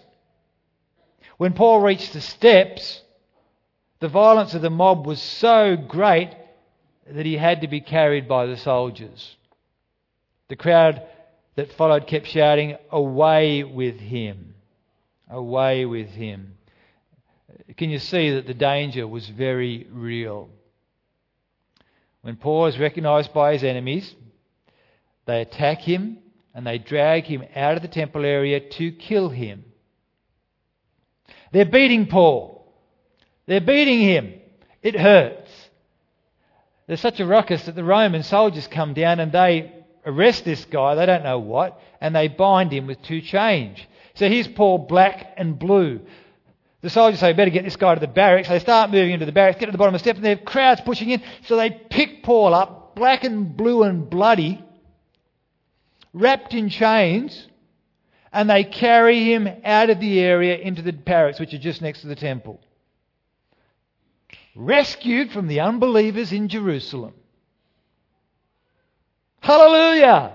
When 1.36 1.52
Paul 1.52 1.80
reached 1.80 2.12
the 2.12 2.20
steps, 2.20 3.02
The 4.00 4.08
violence 4.08 4.54
of 4.54 4.62
the 4.62 4.70
mob 4.70 5.06
was 5.06 5.20
so 5.20 5.76
great 5.76 6.30
that 7.06 7.26
he 7.26 7.36
had 7.36 7.62
to 7.62 7.68
be 7.68 7.80
carried 7.80 8.28
by 8.28 8.46
the 8.46 8.56
soldiers. 8.56 9.36
The 10.48 10.56
crowd 10.56 11.02
that 11.54 11.72
followed 11.72 12.06
kept 12.06 12.26
shouting, 12.26 12.76
Away 12.90 13.64
with 13.64 13.98
him! 13.98 14.54
Away 15.30 15.84
with 15.84 16.10
him! 16.10 16.58
Can 17.76 17.90
you 17.90 17.98
see 17.98 18.30
that 18.30 18.46
the 18.46 18.54
danger 18.54 19.06
was 19.06 19.28
very 19.28 19.86
real? 19.90 20.48
When 22.22 22.36
Paul 22.36 22.66
is 22.66 22.78
recognized 22.78 23.32
by 23.32 23.52
his 23.52 23.64
enemies, 23.64 24.14
they 25.26 25.40
attack 25.40 25.80
him 25.80 26.18
and 26.58 26.66
they 26.66 26.76
drag 26.76 27.22
him 27.22 27.44
out 27.54 27.76
of 27.76 27.82
the 27.82 27.88
temple 27.88 28.24
area 28.24 28.58
to 28.58 28.90
kill 28.90 29.28
him. 29.28 29.64
They're 31.52 31.64
beating 31.64 32.08
Paul. 32.08 32.74
They're 33.46 33.60
beating 33.60 34.00
him. 34.00 34.34
It 34.82 34.98
hurts. 34.98 35.52
There's 36.88 36.98
such 36.98 37.20
a 37.20 37.26
ruckus 37.26 37.66
that 37.66 37.76
the 37.76 37.84
Roman 37.84 38.24
soldiers 38.24 38.66
come 38.66 38.92
down 38.92 39.20
and 39.20 39.30
they 39.30 39.72
arrest 40.04 40.44
this 40.44 40.64
guy, 40.64 40.96
they 40.96 41.06
don't 41.06 41.22
know 41.22 41.38
what, 41.38 41.80
and 42.00 42.12
they 42.12 42.26
bind 42.26 42.72
him 42.72 42.88
with 42.88 43.00
two 43.02 43.20
chains. 43.20 43.78
So 44.14 44.28
here's 44.28 44.48
Paul 44.48 44.78
black 44.78 45.34
and 45.36 45.56
blue. 45.56 46.00
The 46.80 46.90
soldiers 46.90 47.20
say, 47.20 47.34
better 47.34 47.52
get 47.52 47.66
this 47.66 47.76
guy 47.76 47.94
to 47.94 48.00
the 48.00 48.08
barracks. 48.08 48.48
They 48.48 48.58
start 48.58 48.90
moving 48.90 49.12
into 49.12 49.26
the 49.26 49.32
barracks, 49.32 49.60
get 49.60 49.66
to 49.66 49.72
the 49.72 49.78
bottom 49.78 49.94
of 49.94 50.00
the 50.00 50.04
steps, 50.04 50.16
and 50.16 50.26
there 50.26 50.34
are 50.34 50.44
crowds 50.44 50.80
pushing 50.80 51.10
in. 51.10 51.22
So 51.44 51.56
they 51.56 51.70
pick 51.70 52.24
Paul 52.24 52.52
up, 52.52 52.96
black 52.96 53.22
and 53.22 53.56
blue 53.56 53.84
and 53.84 54.10
bloody, 54.10 54.64
wrapped 56.12 56.54
in 56.54 56.68
chains, 56.68 57.48
and 58.32 58.48
they 58.48 58.64
carry 58.64 59.32
him 59.32 59.48
out 59.64 59.90
of 59.90 60.00
the 60.00 60.20
area 60.20 60.56
into 60.56 60.82
the 60.82 60.92
barracks, 60.92 61.40
which 61.40 61.54
are 61.54 61.58
just 61.58 61.82
next 61.82 62.02
to 62.02 62.06
the 62.06 62.16
temple. 62.16 62.60
Rescued 64.54 65.30
from 65.30 65.46
the 65.46 65.60
unbelievers 65.60 66.32
in 66.32 66.48
Jerusalem. 66.48 67.14
Hallelujah! 69.40 70.34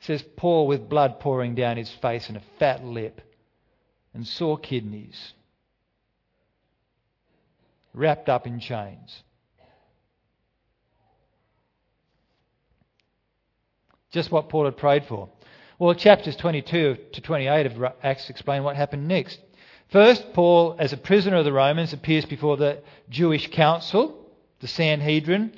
Says 0.00 0.22
Paul 0.36 0.66
with 0.66 0.88
blood 0.88 1.20
pouring 1.20 1.54
down 1.54 1.76
his 1.76 1.90
face 1.90 2.28
and 2.28 2.36
a 2.36 2.42
fat 2.58 2.84
lip 2.84 3.20
and 4.14 4.26
sore 4.26 4.58
kidneys, 4.58 5.34
wrapped 7.94 8.28
up 8.28 8.46
in 8.46 8.60
chains. 8.60 9.22
Just 14.10 14.30
what 14.30 14.48
Paul 14.48 14.64
had 14.64 14.76
prayed 14.76 15.04
for. 15.06 15.28
Well, 15.78 15.94
chapters 15.94 16.36
22 16.36 16.98
to 17.12 17.20
28 17.20 17.66
of 17.66 17.84
Acts 18.02 18.28
explain 18.28 18.62
what 18.64 18.76
happened 18.76 19.08
next. 19.08 19.40
First, 19.88 20.32
Paul, 20.34 20.76
as 20.78 20.92
a 20.92 20.96
prisoner 20.96 21.36
of 21.36 21.44
the 21.44 21.52
Romans, 21.52 21.92
appears 21.92 22.24
before 22.24 22.56
the 22.56 22.82
Jewish 23.08 23.50
council, 23.50 24.30
the 24.60 24.68
Sanhedrin, 24.68 25.52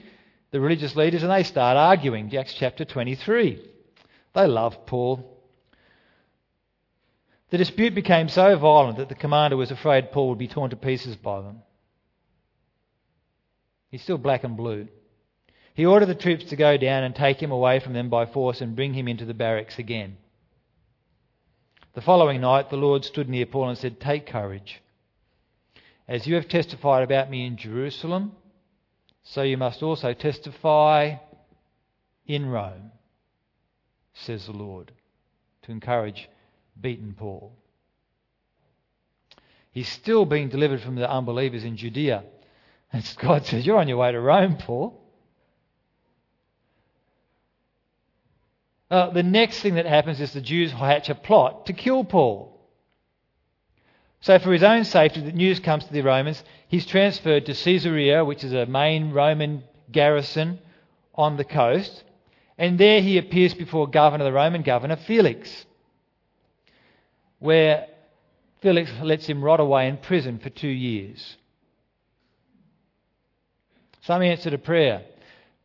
the 0.52 0.60
religious 0.60 0.96
leaders, 0.96 1.22
and 1.22 1.32
they 1.32 1.42
start 1.42 1.76
arguing. 1.76 2.34
Acts 2.36 2.54
chapter 2.54 2.84
23. 2.84 3.68
They 4.34 4.46
love 4.46 4.86
Paul. 4.86 5.28
The 7.50 7.58
dispute 7.58 7.94
became 7.94 8.28
so 8.28 8.56
violent 8.56 8.96
that 8.98 9.08
the 9.08 9.14
commander 9.14 9.56
was 9.56 9.70
afraid 9.70 10.12
Paul 10.12 10.30
would 10.30 10.38
be 10.38 10.48
torn 10.48 10.70
to 10.70 10.76
pieces 10.76 11.16
by 11.16 11.42
them. 11.42 11.62
He's 13.90 14.02
still 14.02 14.18
black 14.18 14.44
and 14.44 14.56
blue. 14.56 14.88
He 15.74 15.86
ordered 15.86 16.06
the 16.06 16.14
troops 16.14 16.44
to 16.46 16.56
go 16.56 16.76
down 16.76 17.02
and 17.02 17.14
take 17.14 17.42
him 17.42 17.50
away 17.50 17.80
from 17.80 17.94
them 17.94 18.10
by 18.10 18.26
force 18.26 18.60
and 18.60 18.76
bring 18.76 18.92
him 18.94 19.08
into 19.08 19.24
the 19.24 19.34
barracks 19.34 19.78
again. 19.78 20.16
The 21.94 22.02
following 22.02 22.40
night, 22.40 22.70
the 22.70 22.76
Lord 22.76 23.04
stood 23.04 23.28
near 23.28 23.46
Paul 23.46 23.70
and 23.70 23.78
said, 23.78 24.00
Take 24.00 24.26
courage. 24.26 24.82
As 26.08 26.26
you 26.26 26.34
have 26.34 26.48
testified 26.48 27.02
about 27.02 27.30
me 27.30 27.46
in 27.46 27.56
Jerusalem, 27.56 28.32
so 29.22 29.42
you 29.42 29.56
must 29.56 29.82
also 29.82 30.12
testify 30.12 31.16
in 32.26 32.46
Rome, 32.46 32.92
says 34.14 34.46
the 34.46 34.52
Lord, 34.52 34.92
to 35.62 35.72
encourage 35.72 36.28
beaten 36.80 37.14
Paul. 37.14 37.56
He's 39.70 39.88
still 39.88 40.26
being 40.26 40.48
delivered 40.48 40.82
from 40.82 40.96
the 40.96 41.10
unbelievers 41.10 41.64
in 41.64 41.76
Judea. 41.76 42.24
And 42.94 43.10
God 43.18 43.46
says, 43.46 43.64
You're 43.64 43.78
on 43.78 43.88
your 43.88 43.96
way 43.96 44.12
to 44.12 44.20
Rome, 44.20 44.58
Paul. 44.58 45.01
Uh, 48.92 49.10
the 49.10 49.22
next 49.22 49.60
thing 49.60 49.74
that 49.74 49.86
happens 49.86 50.20
is 50.20 50.32
the 50.32 50.40
Jews 50.40 50.70
hatch 50.70 51.08
a 51.08 51.14
plot 51.14 51.66
to 51.66 51.72
kill 51.72 52.04
Paul. 52.04 52.50
So, 54.20 54.38
for 54.38 54.52
his 54.52 54.62
own 54.62 54.84
safety, 54.84 55.20
the 55.20 55.32
news 55.32 55.58
comes 55.58 55.84
to 55.84 55.92
the 55.92 56.02
Romans. 56.02 56.44
He's 56.68 56.86
transferred 56.86 57.46
to 57.46 57.54
Caesarea, 57.54 58.24
which 58.24 58.44
is 58.44 58.52
a 58.52 58.66
main 58.66 59.10
Roman 59.10 59.64
garrison 59.90 60.60
on 61.14 61.36
the 61.36 61.44
coast. 61.44 62.04
And 62.56 62.78
there 62.78 63.00
he 63.00 63.18
appears 63.18 63.54
before 63.54 63.88
governor, 63.88 64.22
the 64.22 64.32
Roman 64.32 64.62
governor, 64.62 64.94
Felix 64.96 65.66
where 67.42 67.88
Felix 68.60 68.88
lets 69.02 69.26
him 69.26 69.42
rot 69.42 69.58
away 69.58 69.88
in 69.88 69.96
prison 69.96 70.38
for 70.38 70.48
two 70.48 70.68
years. 70.68 71.36
Some 74.02 74.22
answer 74.22 74.50
to 74.50 74.58
prayer. 74.58 75.02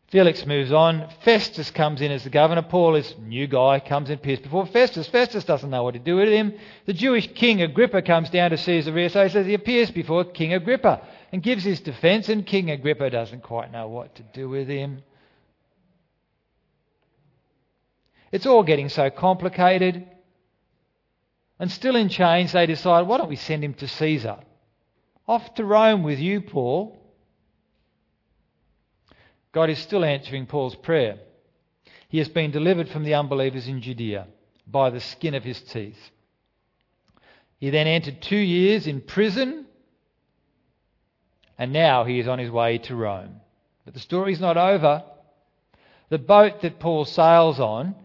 Felix 0.09 0.45
moves 0.45 0.71
on. 0.71 1.09
Festus 1.23 1.69
comes 1.69 2.01
in 2.01 2.11
as 2.11 2.23
the 2.23 2.29
governor. 2.29 2.61
Paul 2.61 2.95
is 2.95 3.13
new 3.19 3.45
guy, 3.45 3.81
comes 3.81 4.09
in, 4.09 4.15
appears 4.15 4.39
before 4.39 4.65
Festus. 4.65 5.07
Festus 5.09 5.43
doesn't 5.43 5.69
know 5.69 5.83
what 5.83 5.95
to 5.95 5.99
do 5.99 6.15
with 6.15 6.29
him. 6.29 6.53
The 6.85 6.93
Jewish 6.93 7.27
king 7.33 7.61
Agrippa 7.61 8.01
comes 8.03 8.29
down 8.29 8.51
to 8.51 8.57
Caesarea, 8.57 9.09
so 9.09 9.23
he 9.23 9.29
says 9.29 9.45
he 9.45 9.53
appears 9.53 9.91
before 9.91 10.23
King 10.23 10.53
Agrippa 10.53 11.01
and 11.33 11.43
gives 11.43 11.65
his 11.65 11.81
defense, 11.81 12.29
and 12.29 12.45
King 12.45 12.71
Agrippa 12.71 13.09
doesn't 13.09 13.43
quite 13.43 13.69
know 13.71 13.89
what 13.89 14.15
to 14.15 14.23
do 14.33 14.47
with 14.47 14.69
him. 14.69 15.03
It's 18.31 18.45
all 18.45 18.63
getting 18.63 18.87
so 18.87 19.09
complicated. 19.09 20.07
And 21.59 21.69
still 21.69 21.97
in 21.97 22.07
chains, 22.07 22.53
they 22.53 22.65
decide, 22.65 23.07
why 23.07 23.17
don't 23.17 23.29
we 23.29 23.35
send 23.35 23.63
him 23.63 23.73
to 23.75 23.87
Caesar? 23.87 24.37
Off 25.27 25.53
to 25.55 25.65
Rome 25.65 26.03
with 26.03 26.19
you, 26.19 26.39
Paul. 26.39 26.96
God 29.57 29.71
is 29.71 29.79
still 29.79 30.05
answering 30.05 30.45
Paul's 30.45 30.75
prayer. 30.75 31.17
He 32.09 32.19
has 32.19 32.29
been 32.29 32.51
delivered 32.51 32.89
from 32.89 33.03
the 33.03 33.15
unbelievers 33.15 33.67
in 33.67 33.81
Judea 33.81 34.27
by 34.67 34.91
the 34.91 34.99
skin 34.99 35.33
of 35.33 35.43
his 35.43 35.59
teeth. 35.59 35.97
He 37.57 37.71
then 37.71 37.87
entered 37.87 38.21
two 38.21 38.37
years 38.37 38.85
in 38.85 39.01
prison, 39.01 39.65
and 41.57 41.73
now 41.73 42.03
he 42.03 42.19
is 42.19 42.27
on 42.27 42.37
his 42.37 42.51
way 42.51 42.77
to 42.77 42.95
Rome. 42.95 43.37
But 43.83 43.95
the 43.95 43.99
story's 43.99 44.39
not 44.39 44.57
over. 44.57 45.03
The 46.09 46.19
boat 46.19 46.61
that 46.61 46.79
Paul 46.79 47.05
sails 47.05 47.59
on 47.59 47.95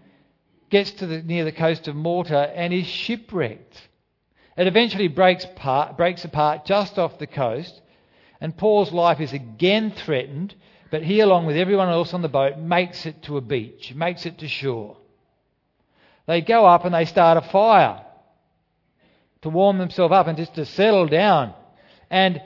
gets 0.70 0.92
to 0.92 1.06
the, 1.06 1.22
near 1.22 1.44
the 1.44 1.52
coast 1.52 1.86
of 1.86 1.94
Malta 1.94 2.50
and 2.56 2.72
is 2.72 2.86
shipwrecked. 2.86 3.88
It 4.56 4.66
eventually 4.66 5.08
breaks, 5.08 5.46
part, 5.56 5.98
breaks 5.98 6.24
apart 6.24 6.64
just 6.64 6.98
off 6.98 7.18
the 7.18 7.26
coast, 7.26 7.82
and 8.40 8.56
Paul's 8.56 8.90
life 8.90 9.20
is 9.20 9.34
again 9.34 9.90
threatened, 9.90 10.54
but 10.92 11.02
he, 11.02 11.20
along 11.20 11.46
with 11.46 11.56
everyone 11.56 11.88
else 11.88 12.12
on 12.12 12.20
the 12.20 12.28
boat, 12.28 12.58
makes 12.58 13.06
it 13.06 13.22
to 13.22 13.38
a 13.38 13.40
beach, 13.40 13.94
makes 13.94 14.26
it 14.26 14.36
to 14.40 14.46
shore. 14.46 14.98
They 16.26 16.42
go 16.42 16.66
up 16.66 16.84
and 16.84 16.94
they 16.94 17.06
start 17.06 17.38
a 17.38 17.48
fire 17.48 18.04
to 19.40 19.48
warm 19.48 19.78
themselves 19.78 20.12
up 20.12 20.26
and 20.26 20.36
just 20.36 20.54
to 20.56 20.66
settle 20.66 21.06
down. 21.06 21.54
And 22.10 22.42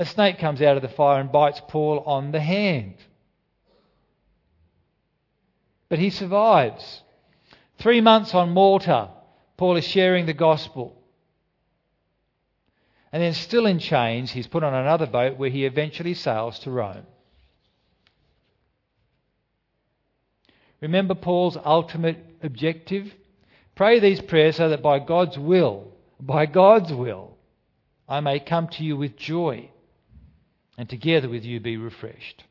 a 0.00 0.04
snake 0.04 0.40
comes 0.40 0.60
out 0.60 0.74
of 0.74 0.82
the 0.82 0.88
fire 0.88 1.20
and 1.20 1.30
bites 1.30 1.62
Paul 1.68 2.00
on 2.00 2.32
the 2.32 2.40
hand. 2.40 2.96
But 5.88 6.00
he 6.00 6.10
survives. 6.10 7.02
Three 7.78 8.00
months 8.00 8.34
on 8.34 8.50
Malta, 8.50 9.10
Paul 9.56 9.76
is 9.76 9.86
sharing 9.86 10.26
the 10.26 10.32
gospel. 10.32 11.00
And 13.12 13.22
then, 13.22 13.32
still 13.32 13.66
in 13.66 13.78
chains, 13.78 14.32
he's 14.32 14.48
put 14.48 14.64
on 14.64 14.74
another 14.74 15.06
boat 15.06 15.38
where 15.38 15.50
he 15.50 15.66
eventually 15.66 16.14
sails 16.14 16.58
to 16.60 16.72
Rome. 16.72 17.06
Remember 20.80 21.14
Paul's 21.14 21.56
ultimate 21.64 22.18
objective? 22.42 23.14
Pray 23.74 24.00
these 24.00 24.20
prayers 24.20 24.56
so 24.56 24.68
that 24.70 24.82
by 24.82 24.98
God's 24.98 25.38
will, 25.38 25.88
by 26.18 26.46
God's 26.46 26.92
will, 26.92 27.36
I 28.08 28.20
may 28.20 28.40
come 28.40 28.68
to 28.68 28.84
you 28.84 28.96
with 28.96 29.16
joy 29.16 29.70
and 30.76 30.88
together 30.88 31.28
with 31.28 31.44
you 31.44 31.60
be 31.60 31.76
refreshed. 31.76 32.44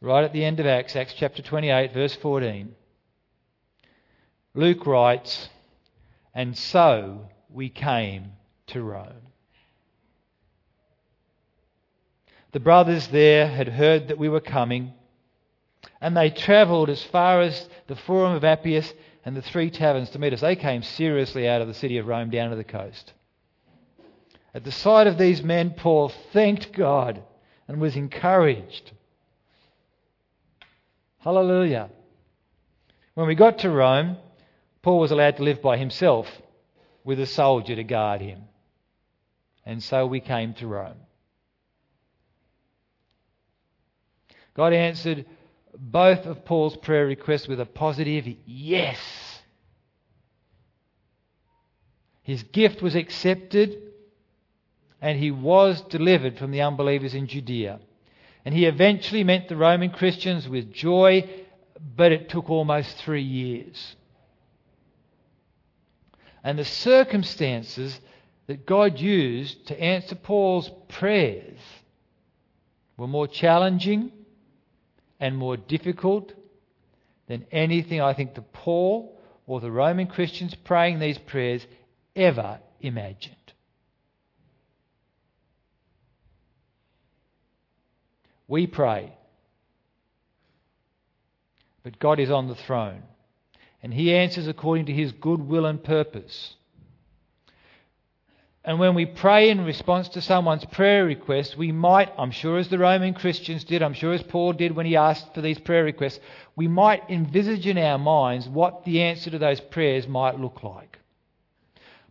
Right 0.00 0.24
at 0.24 0.32
the 0.32 0.44
end 0.44 0.60
of 0.60 0.66
Acts, 0.66 0.94
Acts 0.94 1.14
chapter 1.14 1.42
28, 1.42 1.92
verse 1.92 2.14
14. 2.14 2.74
Luke 4.54 4.86
writes, 4.86 5.48
And 6.34 6.56
so 6.56 7.28
we 7.50 7.68
came 7.68 8.32
to 8.68 8.82
Rome. 8.82 9.28
The 12.52 12.60
brothers 12.60 13.08
there 13.08 13.48
had 13.48 13.68
heard 13.68 14.08
that 14.08 14.18
we 14.18 14.28
were 14.28 14.40
coming, 14.40 14.94
and 16.00 16.16
they 16.16 16.30
travelled 16.30 16.90
as 16.90 17.02
far 17.02 17.40
as 17.40 17.68
the 17.86 17.96
Forum 17.96 18.34
of 18.34 18.44
Appius 18.44 18.92
and 19.24 19.36
the 19.36 19.42
three 19.42 19.70
taverns 19.70 20.10
to 20.10 20.18
meet 20.18 20.32
us. 20.32 20.40
They 20.40 20.56
came 20.56 20.82
seriously 20.82 21.48
out 21.48 21.60
of 21.60 21.68
the 21.68 21.74
city 21.74 21.98
of 21.98 22.06
Rome 22.06 22.30
down 22.30 22.50
to 22.50 22.56
the 22.56 22.64
coast. 22.64 23.12
At 24.54 24.64
the 24.64 24.72
sight 24.72 25.06
of 25.06 25.18
these 25.18 25.42
men, 25.42 25.70
Paul 25.70 26.08
thanked 26.32 26.72
God 26.72 27.22
and 27.66 27.80
was 27.80 27.96
encouraged. 27.96 28.92
Hallelujah. 31.18 31.90
When 33.14 33.26
we 33.26 33.34
got 33.34 33.58
to 33.60 33.70
Rome, 33.70 34.16
Paul 34.82 35.00
was 35.00 35.10
allowed 35.10 35.36
to 35.36 35.42
live 35.42 35.60
by 35.60 35.76
himself 35.76 36.28
with 37.04 37.20
a 37.20 37.26
soldier 37.26 37.74
to 37.74 37.84
guard 37.84 38.20
him. 38.20 38.42
And 39.66 39.82
so 39.82 40.06
we 40.06 40.20
came 40.20 40.54
to 40.54 40.66
Rome. 40.66 40.96
God 44.54 44.72
answered 44.72 45.26
both 45.80 46.26
of 46.26 46.44
Paul's 46.44 46.76
prayer 46.76 47.06
requests 47.06 47.48
with 47.48 47.60
a 47.60 47.66
positive 47.66 48.26
yes. 48.46 48.98
His 52.22 52.42
gift 52.42 52.82
was 52.82 52.94
accepted 52.94 53.80
and 55.00 55.18
he 55.18 55.30
was 55.30 55.80
delivered 55.82 56.36
from 56.38 56.50
the 56.50 56.62
unbelievers 56.62 57.14
in 57.14 57.26
Judea. 57.26 57.80
And 58.44 58.54
he 58.54 58.66
eventually 58.66 59.24
met 59.24 59.48
the 59.48 59.56
Roman 59.56 59.90
Christians 59.90 60.48
with 60.48 60.72
joy, 60.72 61.28
but 61.96 62.12
it 62.12 62.28
took 62.28 62.50
almost 62.50 62.96
three 62.98 63.22
years. 63.22 63.96
And 66.42 66.58
the 66.58 66.64
circumstances 66.64 68.00
that 68.46 68.66
God 68.66 68.98
used 68.98 69.66
to 69.68 69.80
answer 69.80 70.14
Paul's 70.14 70.70
prayers 70.88 71.58
were 72.96 73.06
more 73.06 73.28
challenging 73.28 74.12
and 75.20 75.36
more 75.36 75.56
difficult 75.56 76.32
than 77.26 77.46
anything 77.50 78.00
I 78.00 78.14
think 78.14 78.34
the 78.34 78.42
Paul 78.42 79.18
or 79.46 79.60
the 79.60 79.70
Roman 79.70 80.06
Christians 80.06 80.54
praying 80.54 80.98
these 80.98 81.18
prayers 81.18 81.66
ever 82.14 82.60
imagined. 82.80 83.34
We 88.46 88.66
pray. 88.66 89.12
But 91.82 91.98
God 91.98 92.18
is 92.18 92.30
on 92.30 92.48
the 92.48 92.54
throne. 92.54 93.02
And 93.82 93.94
He 93.94 94.14
answers 94.14 94.48
according 94.48 94.86
to 94.86 94.92
His 94.92 95.12
good 95.12 95.40
will 95.40 95.66
and 95.66 95.82
purpose. 95.82 96.54
And 98.68 98.78
when 98.78 98.92
we 98.92 99.06
pray 99.06 99.48
in 99.48 99.64
response 99.64 100.10
to 100.10 100.20
someone's 100.20 100.66
prayer 100.66 101.06
request, 101.06 101.56
we 101.56 101.72
might, 101.72 102.12
I'm 102.18 102.30
sure 102.30 102.58
as 102.58 102.68
the 102.68 102.76
Roman 102.76 103.14
Christians 103.14 103.64
did, 103.64 103.82
I'm 103.82 103.94
sure 103.94 104.12
as 104.12 104.22
Paul 104.22 104.52
did 104.52 104.76
when 104.76 104.84
he 104.84 104.94
asked 104.94 105.32
for 105.32 105.40
these 105.40 105.58
prayer 105.58 105.84
requests, 105.84 106.20
we 106.54 106.68
might 106.68 107.08
envisage 107.08 107.66
in 107.66 107.78
our 107.78 107.96
minds 107.96 108.46
what 108.46 108.84
the 108.84 109.00
answer 109.00 109.30
to 109.30 109.38
those 109.38 109.58
prayers 109.58 110.06
might 110.06 110.38
look 110.38 110.62
like. 110.62 110.98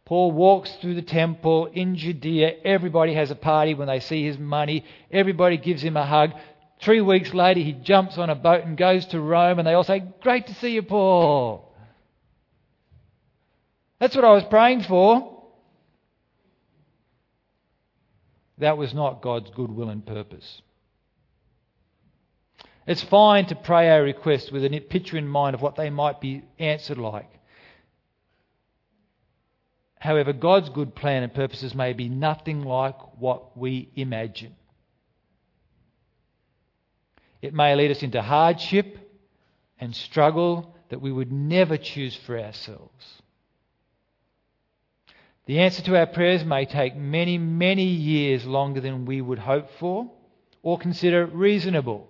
Paul 0.03 0.31
walks 0.31 0.71
through 0.77 0.95
the 0.95 1.03
temple 1.03 1.67
in 1.67 1.95
Judea. 1.95 2.55
Everybody 2.65 3.13
has 3.13 3.29
a 3.29 3.35
party 3.35 3.75
when 3.75 3.87
they 3.87 3.99
see 3.99 4.25
his 4.25 4.39
money. 4.39 4.83
Everybody 5.11 5.57
gives 5.57 5.83
him 5.83 5.95
a 5.95 6.07
hug. 6.07 6.31
Three 6.81 7.01
weeks 7.01 7.35
later, 7.35 7.59
he 7.59 7.73
jumps 7.73 8.17
on 8.17 8.31
a 8.31 8.35
boat 8.35 8.65
and 8.65 8.75
goes 8.75 9.05
to 9.07 9.21
Rome, 9.21 9.59
and 9.59 9.67
they 9.67 9.75
all 9.75 9.83
say, 9.83 10.03
Great 10.21 10.47
to 10.47 10.55
see 10.55 10.73
you, 10.73 10.81
Paul. 10.81 11.71
That's 13.99 14.15
what 14.15 14.25
I 14.25 14.31
was 14.31 14.43
praying 14.45 14.81
for. 14.81 15.36
That 18.57 18.77
was 18.77 18.93
not 18.93 19.21
God's 19.21 19.49
good 19.51 19.71
will 19.71 19.89
and 19.89 20.05
purpose. 20.05 20.61
It's 22.87 23.03
fine 23.03 23.45
to 23.47 23.55
pray 23.55 23.89
our 23.89 24.01
requests 24.01 24.51
with 24.51 24.63
a 24.63 24.79
picture 24.79 25.17
in 25.17 25.27
mind 25.27 25.55
of 25.55 25.61
what 25.61 25.75
they 25.75 25.89
might 25.89 26.21
be 26.21 26.43
answered 26.57 26.97
like. 26.97 27.29
However, 29.99 30.31
God's 30.31 30.69
good 30.69 30.95
plan 30.95 31.23
and 31.23 31.33
purposes 31.33 31.75
may 31.75 31.93
be 31.93 32.07
nothing 32.07 32.63
like 32.63 32.95
what 33.19 33.57
we 33.57 33.89
imagine. 33.95 34.55
It 37.41 37.53
may 37.53 37.75
lead 37.75 37.91
us 37.91 38.03
into 38.03 38.21
hardship 38.21 38.97
and 39.79 39.95
struggle 39.95 40.75
that 40.89 41.01
we 41.01 41.11
would 41.11 41.31
never 41.31 41.77
choose 41.77 42.15
for 42.15 42.39
ourselves. 42.39 43.21
The 45.47 45.59
answer 45.59 45.81
to 45.83 45.97
our 45.97 46.05
prayers 46.05 46.43
may 46.43 46.65
take 46.65 46.95
many, 46.97 47.37
many 47.37 47.85
years 47.85 48.45
longer 48.45 48.81
than 48.81 49.05
we 49.05 49.21
would 49.21 49.39
hope 49.39 49.69
for 49.79 50.11
or 50.61 50.77
consider 50.77 51.25
reasonable. 51.25 52.09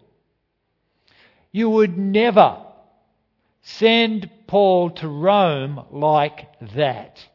You 1.51 1.69
would 1.69 1.97
never 1.97 2.57
send 3.61 4.29
Paul 4.47 4.89
to 4.91 5.07
Rome 5.07 5.85
like 5.91 6.47
that 6.73 7.27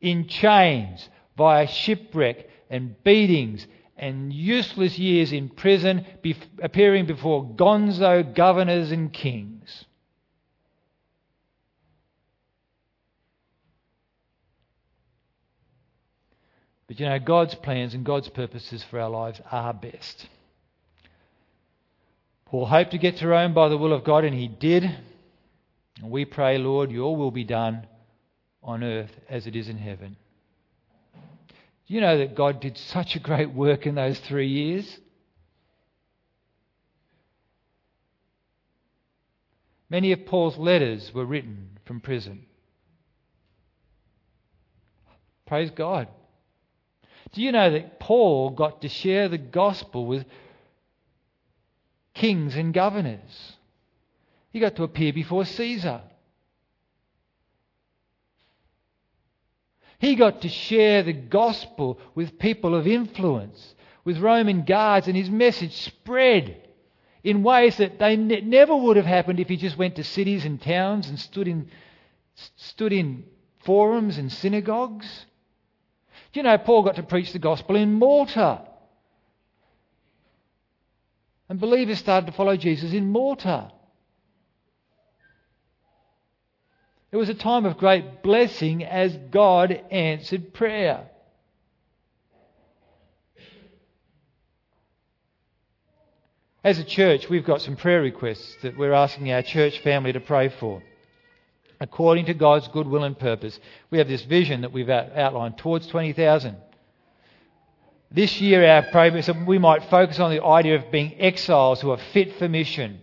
in 0.00 0.28
chains, 0.28 1.08
via 1.36 1.66
shipwreck 1.66 2.48
and 2.70 3.02
beatings 3.02 3.66
and 3.96 4.32
useless 4.32 4.98
years 4.98 5.32
in 5.32 5.48
prison, 5.48 6.06
appearing 6.62 7.06
before 7.06 7.44
gonzo 7.44 8.22
governors 8.22 8.92
and 8.92 9.12
kings. 9.12 9.86
But 16.88 17.00
you 17.00 17.06
know, 17.06 17.18
God's 17.18 17.54
plans 17.54 17.94
and 17.94 18.04
God's 18.04 18.28
purposes 18.28 18.84
for 18.84 19.00
our 19.00 19.10
lives 19.10 19.40
are 19.50 19.74
best. 19.74 20.28
Paul 22.46 22.66
hoped 22.66 22.92
to 22.92 22.98
get 22.98 23.16
to 23.16 23.26
Rome 23.26 23.54
by 23.54 23.68
the 23.68 23.76
will 23.76 23.92
of 23.92 24.04
God, 24.04 24.24
and 24.24 24.34
he 24.34 24.46
did. 24.46 24.84
And 24.84 26.10
we 26.10 26.24
pray, 26.24 26.58
Lord, 26.58 26.92
your 26.92 27.16
will 27.16 27.32
be 27.32 27.44
done 27.44 27.86
on 28.62 28.84
earth 28.84 29.10
as 29.28 29.46
it 29.46 29.56
is 29.56 29.68
in 29.68 29.78
heaven. 29.78 30.16
Do 31.14 31.94
you 31.94 32.00
know 32.00 32.18
that 32.18 32.34
God 32.34 32.60
did 32.60 32.78
such 32.78 33.16
a 33.16 33.20
great 33.20 33.52
work 33.52 33.86
in 33.86 33.94
those 33.94 34.18
three 34.20 34.48
years? 34.48 34.98
Many 39.88 40.12
of 40.12 40.26
Paul's 40.26 40.56
letters 40.56 41.12
were 41.14 41.24
written 41.24 41.78
from 41.84 42.00
prison. 42.00 42.46
Praise 45.46 45.70
God. 45.70 46.08
Do 47.36 47.42
you 47.42 47.52
know 47.52 47.70
that 47.70 48.00
Paul 48.00 48.48
got 48.48 48.80
to 48.80 48.88
share 48.88 49.28
the 49.28 49.36
gospel 49.36 50.06
with 50.06 50.24
kings 52.14 52.56
and 52.56 52.72
governors? 52.72 53.58
He 54.54 54.58
got 54.58 54.76
to 54.76 54.84
appear 54.84 55.12
before 55.12 55.44
Caesar. 55.44 56.00
He 59.98 60.14
got 60.14 60.40
to 60.40 60.48
share 60.48 61.02
the 61.02 61.12
gospel 61.12 62.00
with 62.14 62.38
people 62.38 62.74
of 62.74 62.86
influence, 62.86 63.74
with 64.02 64.16
Roman 64.16 64.62
guards, 64.62 65.06
and 65.06 65.14
his 65.14 65.28
message 65.28 65.74
spread 65.74 66.66
in 67.22 67.42
ways 67.42 67.76
that 67.76 67.98
they 67.98 68.16
ne- 68.16 68.40
never 68.40 68.74
would 68.74 68.96
have 68.96 69.04
happened 69.04 69.40
if 69.40 69.50
he 69.50 69.58
just 69.58 69.76
went 69.76 69.96
to 69.96 70.04
cities 70.04 70.46
and 70.46 70.58
towns 70.58 71.10
and 71.10 71.20
stood 71.20 71.48
in, 71.48 71.68
stood 72.56 72.94
in 72.94 73.24
forums 73.58 74.16
and 74.16 74.32
synagogues. 74.32 75.26
Do 76.36 76.40
you 76.40 76.44
know 76.44 76.58
Paul 76.58 76.82
got 76.82 76.96
to 76.96 77.02
preach 77.02 77.32
the 77.32 77.38
gospel 77.38 77.76
in 77.76 77.94
Malta? 77.94 78.60
And 81.48 81.58
believers 81.58 81.98
started 81.98 82.26
to 82.26 82.32
follow 82.32 82.58
Jesus 82.58 82.92
in 82.92 83.10
Malta. 83.10 83.72
It 87.10 87.16
was 87.16 87.30
a 87.30 87.34
time 87.34 87.64
of 87.64 87.78
great 87.78 88.22
blessing 88.22 88.84
as 88.84 89.16
God 89.30 89.80
answered 89.90 90.52
prayer. 90.52 91.08
As 96.62 96.78
a 96.78 96.84
church, 96.84 97.30
we've 97.30 97.46
got 97.46 97.62
some 97.62 97.76
prayer 97.76 98.02
requests 98.02 98.56
that 98.62 98.76
we're 98.76 98.92
asking 98.92 99.32
our 99.32 99.40
church 99.40 99.78
family 99.78 100.12
to 100.12 100.20
pray 100.20 100.50
for. 100.50 100.82
According 101.80 102.26
to 102.26 102.34
God's 102.34 102.68
good 102.68 102.86
will 102.86 103.04
and 103.04 103.18
purpose, 103.18 103.58
we 103.90 103.98
have 103.98 104.08
this 104.08 104.22
vision 104.22 104.62
that 104.62 104.72
we've 104.72 104.88
outlined 104.88 105.58
towards 105.58 105.86
20,000. 105.88 106.56
This 108.10 108.40
year, 108.40 108.64
our 108.64 109.22
so 109.22 109.34
we 109.46 109.58
might 109.58 109.84
focus 109.90 110.20
on 110.20 110.30
the 110.30 110.42
idea 110.42 110.76
of 110.76 110.90
being 110.90 111.20
exiles 111.20 111.80
who 111.80 111.90
are 111.90 111.98
fit 112.12 112.38
for 112.38 112.48
mission. 112.48 113.00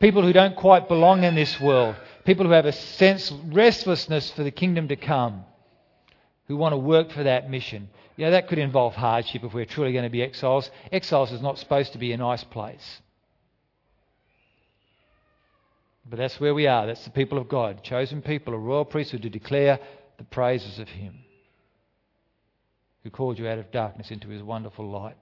People 0.00 0.22
who 0.22 0.32
don't 0.32 0.56
quite 0.56 0.88
belong 0.88 1.22
in 1.22 1.34
this 1.34 1.58
world, 1.60 1.96
people 2.24 2.44
who 2.44 2.52
have 2.52 2.66
a 2.66 2.72
sense 2.72 3.32
restlessness 3.46 4.30
for 4.32 4.42
the 4.42 4.50
kingdom 4.50 4.88
to 4.88 4.96
come, 4.96 5.44
who 6.48 6.56
want 6.56 6.72
to 6.72 6.76
work 6.76 7.10
for 7.12 7.22
that 7.22 7.48
mission. 7.48 7.88
You 8.16 8.26
know, 8.26 8.32
that 8.32 8.48
could 8.48 8.58
involve 8.58 8.94
hardship 8.94 9.44
if 9.44 9.54
we're 9.54 9.64
truly 9.64 9.92
going 9.92 10.04
to 10.04 10.10
be 10.10 10.22
exiles. 10.22 10.70
Exiles 10.92 11.32
is 11.32 11.40
not 11.40 11.58
supposed 11.58 11.92
to 11.92 11.98
be 11.98 12.12
a 12.12 12.16
nice 12.16 12.44
place. 12.44 13.00
But 16.08 16.18
that's 16.18 16.38
where 16.38 16.54
we 16.54 16.66
are. 16.66 16.86
That's 16.86 17.04
the 17.04 17.10
people 17.10 17.38
of 17.38 17.48
God, 17.48 17.82
chosen 17.82 18.22
people, 18.22 18.54
a 18.54 18.58
royal 18.58 18.84
priesthood 18.84 19.22
to 19.22 19.30
declare 19.30 19.78
the 20.18 20.24
praises 20.24 20.78
of 20.78 20.88
Him 20.88 21.20
who 23.02 23.10
called 23.10 23.38
you 23.38 23.48
out 23.48 23.58
of 23.58 23.70
darkness 23.70 24.10
into 24.10 24.28
His 24.28 24.42
wonderful 24.42 24.90
light. 24.90 25.16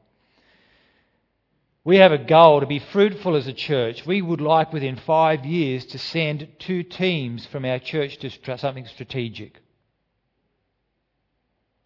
We 1.85 1.97
have 1.97 2.13
a 2.13 2.19
goal 2.19 2.61
to 2.61 2.67
be 2.67 2.79
fruitful 2.79 3.35
as 3.35 3.49
a 3.49 3.53
church. 3.53 4.07
We 4.07 4.23
would 4.23 4.41
like 4.41 4.73
within 4.73 4.97
five 4.97 5.45
years 5.45 5.85
to 5.87 5.99
send 5.99 6.47
two 6.61 6.85
teams 6.85 7.45
from 7.47 7.65
our 7.65 7.81
church 7.81 8.19
to 8.19 8.57
something 8.57 8.87
strategic. 8.87 9.63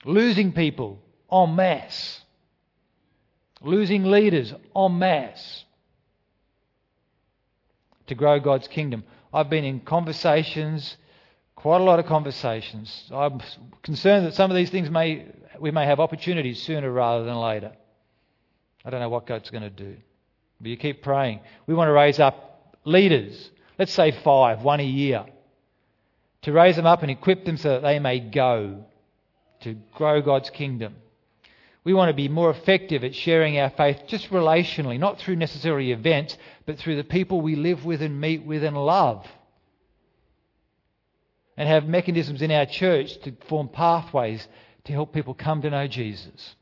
losing 0.04 0.52
people 0.52 0.98
en 1.32 1.54
masse, 1.54 2.20
losing 3.60 4.04
leaders 4.04 4.54
en 4.74 4.98
masse 4.98 5.64
to 8.06 8.14
grow 8.14 8.40
God's 8.40 8.68
kingdom. 8.68 9.04
I've 9.32 9.50
been 9.50 9.64
in 9.64 9.80
conversations, 9.80 10.96
quite 11.54 11.80
a 11.80 11.84
lot 11.84 11.98
of 11.98 12.06
conversations. 12.06 13.10
I'm 13.12 13.40
concerned 13.82 14.26
that 14.26 14.34
some 14.34 14.50
of 14.50 14.56
these 14.56 14.70
things 14.70 14.90
may, 14.90 15.26
we 15.58 15.70
may 15.70 15.86
have 15.86 16.00
opportunities 16.00 16.62
sooner 16.62 16.90
rather 16.90 17.24
than 17.24 17.36
later. 17.36 17.72
I 18.84 18.90
don't 18.90 19.00
know 19.00 19.08
what 19.08 19.26
God's 19.26 19.50
going 19.50 19.64
to 19.64 19.70
do. 19.70 19.96
But 20.60 20.70
you 20.70 20.76
keep 20.76 21.02
praying. 21.02 21.40
We 21.66 21.74
want 21.74 21.88
to 21.88 21.92
raise 21.92 22.18
up 22.18 22.76
leaders, 22.84 23.50
let's 23.78 23.92
say 23.92 24.12
five, 24.12 24.62
one 24.62 24.80
a 24.80 24.84
year, 24.84 25.26
to 26.42 26.52
raise 26.52 26.76
them 26.76 26.86
up 26.86 27.02
and 27.02 27.10
equip 27.10 27.44
them 27.44 27.56
so 27.56 27.70
that 27.70 27.82
they 27.82 27.98
may 27.98 28.20
go 28.20 28.84
to 29.60 29.76
grow 29.94 30.22
God's 30.22 30.50
kingdom. 30.50 30.94
We 31.86 31.94
want 31.94 32.08
to 32.08 32.14
be 32.14 32.28
more 32.28 32.50
effective 32.50 33.04
at 33.04 33.14
sharing 33.14 33.60
our 33.60 33.70
faith 33.70 34.08
just 34.08 34.30
relationally, 34.30 34.98
not 34.98 35.20
through 35.20 35.36
necessarily 35.36 35.92
events, 35.92 36.36
but 36.66 36.78
through 36.78 36.96
the 36.96 37.04
people 37.04 37.40
we 37.40 37.54
live 37.54 37.84
with 37.84 38.02
and 38.02 38.20
meet 38.20 38.44
with 38.44 38.64
and 38.64 38.76
love. 38.76 39.24
And 41.56 41.68
have 41.68 41.86
mechanisms 41.86 42.42
in 42.42 42.50
our 42.50 42.66
church 42.66 43.18
to 43.20 43.36
form 43.46 43.68
pathways 43.68 44.48
to 44.86 44.92
help 44.92 45.14
people 45.14 45.32
come 45.32 45.62
to 45.62 45.70
know 45.70 45.86
Jesus. 45.86 46.56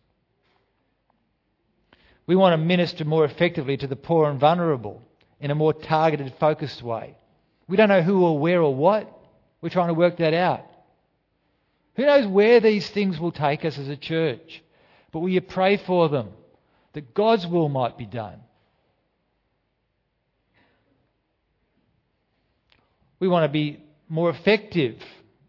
We 2.27 2.37
want 2.37 2.53
to 2.53 2.59
minister 2.59 3.07
more 3.07 3.25
effectively 3.25 3.79
to 3.79 3.87
the 3.87 3.97
poor 3.97 4.29
and 4.29 4.39
vulnerable 4.39 5.01
in 5.41 5.51
a 5.51 5.55
more 5.55 5.73
targeted, 5.73 6.35
focused 6.39 6.83
way. 6.83 7.17
We 7.67 7.79
don't 7.79 7.89
know 7.89 8.03
who 8.03 8.27
or 8.27 8.39
where 8.39 8.61
or 8.61 8.75
what. 8.75 9.11
We're 9.63 9.71
trying 9.71 9.89
to 9.89 9.95
work 9.95 10.19
that 10.19 10.35
out. 10.35 10.67
Who 11.97 12.05
knows 12.05 12.27
where 12.27 12.61
these 12.61 12.91
things 12.91 13.19
will 13.19 13.33
take 13.33 13.65
us 13.65 13.79
as 13.79 13.89
a 13.89 13.97
church? 13.97 14.61
But 15.15 15.21
will 15.21 15.29
you 15.29 15.43
pray 15.43 15.77
for 15.77 16.09
them 16.09 16.31
that 16.93 17.15
God's 17.15 17.47
will 17.47 17.69
might 17.69 17.97
be 17.97 18.05
done? 18.05 18.41
We 23.21 23.29
want 23.29 23.45
to 23.45 23.49
be 23.49 23.81
more 24.09 24.29
effective 24.29 25.01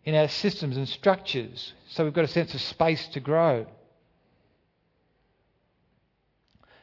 in 0.03 0.13
our 0.13 0.27
systems 0.27 0.77
and 0.77 0.87
structures 0.87 1.73
so 1.87 2.03
we've 2.03 2.13
got 2.13 2.25
a 2.25 2.27
sense 2.27 2.53
of 2.53 2.61
space 2.61 3.07
to 3.07 3.19
grow. 3.19 3.65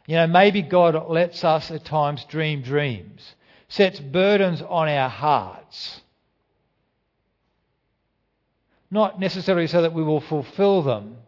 You 0.07 0.17
know, 0.17 0.27
maybe 0.27 0.61
God 0.61 1.09
lets 1.09 1.45
us 1.45 1.71
at 1.71 1.85
times 1.85 2.25
dream 2.25 2.63
dreams, 2.63 3.37
sets 3.69 4.01
burdens 4.01 4.61
on 4.61 4.89
our 4.89 5.09
hearts. 5.09 6.01
Not 8.91 9.21
necessarily 9.21 9.69
so 9.69 9.83
that 9.83 9.93
we 9.93 10.03
will 10.03 10.21
fulfill 10.21 10.83
them, 10.83 11.19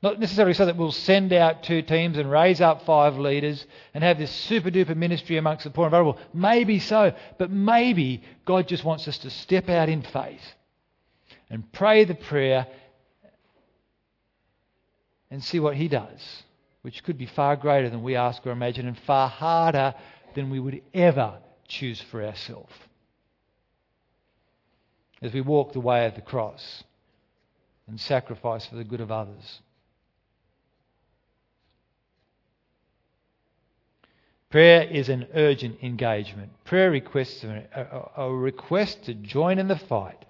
not 0.00 0.20
necessarily 0.20 0.54
so 0.54 0.66
that 0.66 0.76
we'll 0.76 0.92
send 0.92 1.32
out 1.32 1.64
two 1.64 1.82
teams 1.82 2.18
and 2.18 2.30
raise 2.30 2.60
up 2.60 2.84
five 2.84 3.18
leaders 3.18 3.66
and 3.94 4.04
have 4.04 4.18
this 4.18 4.30
super 4.30 4.70
duper 4.70 4.96
ministry 4.96 5.36
amongst 5.36 5.64
the 5.64 5.70
poor 5.70 5.86
and 5.86 5.90
vulnerable. 5.90 6.20
Maybe 6.32 6.78
so, 6.78 7.12
but 7.36 7.50
maybe 7.50 8.22
God 8.44 8.68
just 8.68 8.84
wants 8.84 9.08
us 9.08 9.18
to 9.18 9.30
step 9.30 9.68
out 9.68 9.88
in 9.88 10.02
faith 10.02 10.54
and 11.50 11.70
pray 11.72 12.04
the 12.04 12.14
prayer 12.14 12.68
and 15.30 15.42
see 15.42 15.58
what 15.58 15.74
He 15.76 15.88
does, 15.88 16.42
which 16.82 17.02
could 17.02 17.18
be 17.18 17.26
far 17.26 17.56
greater 17.56 17.90
than 17.90 18.02
we 18.02 18.14
ask 18.14 18.46
or 18.46 18.52
imagine 18.52 18.86
and 18.86 18.98
far 19.00 19.28
harder 19.28 19.94
than 20.34 20.48
we 20.48 20.60
would 20.60 20.80
ever 20.94 21.38
choose 21.66 22.00
for 22.00 22.24
ourselves. 22.24 22.72
As 25.20 25.32
we 25.32 25.40
walk 25.40 25.72
the 25.72 25.80
way 25.80 26.06
of 26.06 26.14
the 26.14 26.20
cross 26.20 26.84
and 27.88 28.00
sacrifice 28.00 28.64
for 28.66 28.76
the 28.76 28.84
good 28.84 29.00
of 29.00 29.10
others. 29.10 29.60
Prayer 34.50 34.82
is 34.82 35.10
an 35.10 35.26
urgent 35.34 35.82
engagement. 35.82 36.52
Prayer 36.64 36.90
requests 36.90 37.44
a, 37.44 38.10
a, 38.16 38.22
a, 38.24 38.34
request 38.34 39.04
to 39.04 39.14
join 39.14 39.58
in 39.58 39.68
the 39.68 39.76
fight. 39.76 40.24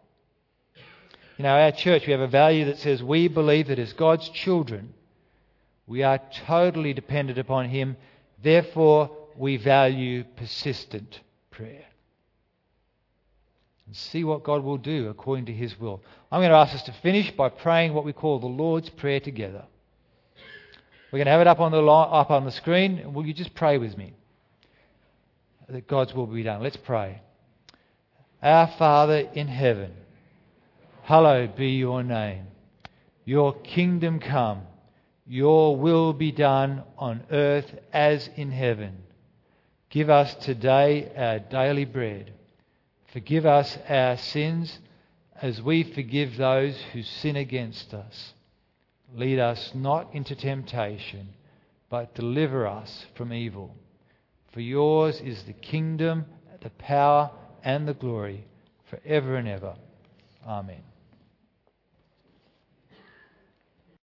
You 1.36 1.44
know, 1.44 1.56
our 1.56 1.70
church, 1.70 2.04
we 2.04 2.12
have 2.12 2.20
a 2.20 2.26
value 2.26 2.64
that 2.64 2.78
says 2.78 3.00
we 3.00 3.28
believe 3.28 3.68
that 3.68 3.78
as 3.78 3.92
God's 3.92 4.28
children, 4.30 4.92
we 5.86 6.02
are 6.02 6.20
totally 6.46 6.92
dependent 6.92 7.38
upon 7.38 7.68
Him. 7.68 7.96
Therefore, 8.42 9.16
we 9.36 9.56
value 9.56 10.24
persistent 10.36 11.20
prayer. 11.52 11.84
And 13.86 13.94
see 13.94 14.24
what 14.24 14.42
God 14.42 14.64
will 14.64 14.78
do 14.78 15.08
according 15.08 15.46
to 15.46 15.52
His 15.52 15.78
will. 15.78 16.02
I'm 16.32 16.40
going 16.40 16.50
to 16.50 16.56
ask 16.56 16.74
us 16.74 16.82
to 16.82 16.92
finish 16.92 17.30
by 17.30 17.50
praying 17.50 17.94
what 17.94 18.04
we 18.04 18.12
call 18.12 18.40
the 18.40 18.46
Lord's 18.46 18.90
Prayer 18.90 19.20
together. 19.20 19.64
We're 21.10 21.18
going 21.18 21.26
to 21.26 21.32
have 21.32 21.40
it 21.40 21.46
up 21.46 21.60
on 21.60 21.72
the, 21.72 21.82
up 21.82 22.30
on 22.30 22.44
the 22.44 22.52
screen. 22.52 23.14
Will 23.14 23.24
you 23.24 23.32
just 23.32 23.54
pray 23.54 23.78
with 23.78 23.96
me? 23.96 24.12
That 25.68 25.86
God's 25.86 26.12
will 26.12 26.26
be 26.26 26.42
done. 26.42 26.62
Let's 26.62 26.76
pray. 26.76 27.22
Our 28.42 28.66
Father 28.78 29.28
in 29.32 29.48
heaven, 29.48 29.92
hallowed 31.02 31.56
be 31.56 31.70
your 31.70 32.02
name. 32.02 32.46
Your 33.24 33.54
kingdom 33.54 34.20
come. 34.20 34.62
Your 35.26 35.76
will 35.76 36.12
be 36.12 36.30
done 36.30 36.82
on 36.98 37.22
earth 37.30 37.74
as 37.92 38.28
in 38.36 38.50
heaven. 38.50 38.98
Give 39.90 40.10
us 40.10 40.34
today 40.34 41.10
our 41.16 41.38
daily 41.38 41.86
bread. 41.86 42.32
Forgive 43.12 43.46
us 43.46 43.78
our 43.88 44.18
sins 44.18 44.78
as 45.40 45.62
we 45.62 45.82
forgive 45.84 46.36
those 46.36 46.76
who 46.92 47.02
sin 47.02 47.36
against 47.36 47.94
us 47.94 48.34
Lead 49.14 49.38
us 49.38 49.72
not 49.74 50.14
into 50.14 50.34
temptation, 50.34 51.28
but 51.88 52.14
deliver 52.14 52.66
us 52.66 53.06
from 53.14 53.32
evil. 53.32 53.74
For 54.52 54.60
yours 54.60 55.20
is 55.20 55.42
the 55.44 55.52
kingdom, 55.54 56.26
the 56.60 56.70
power, 56.70 57.30
and 57.64 57.88
the 57.88 57.94
glory, 57.94 58.46
for 58.90 59.00
ever 59.04 59.36
and 59.36 59.48
ever. 59.48 59.74
Amen. 60.46 60.82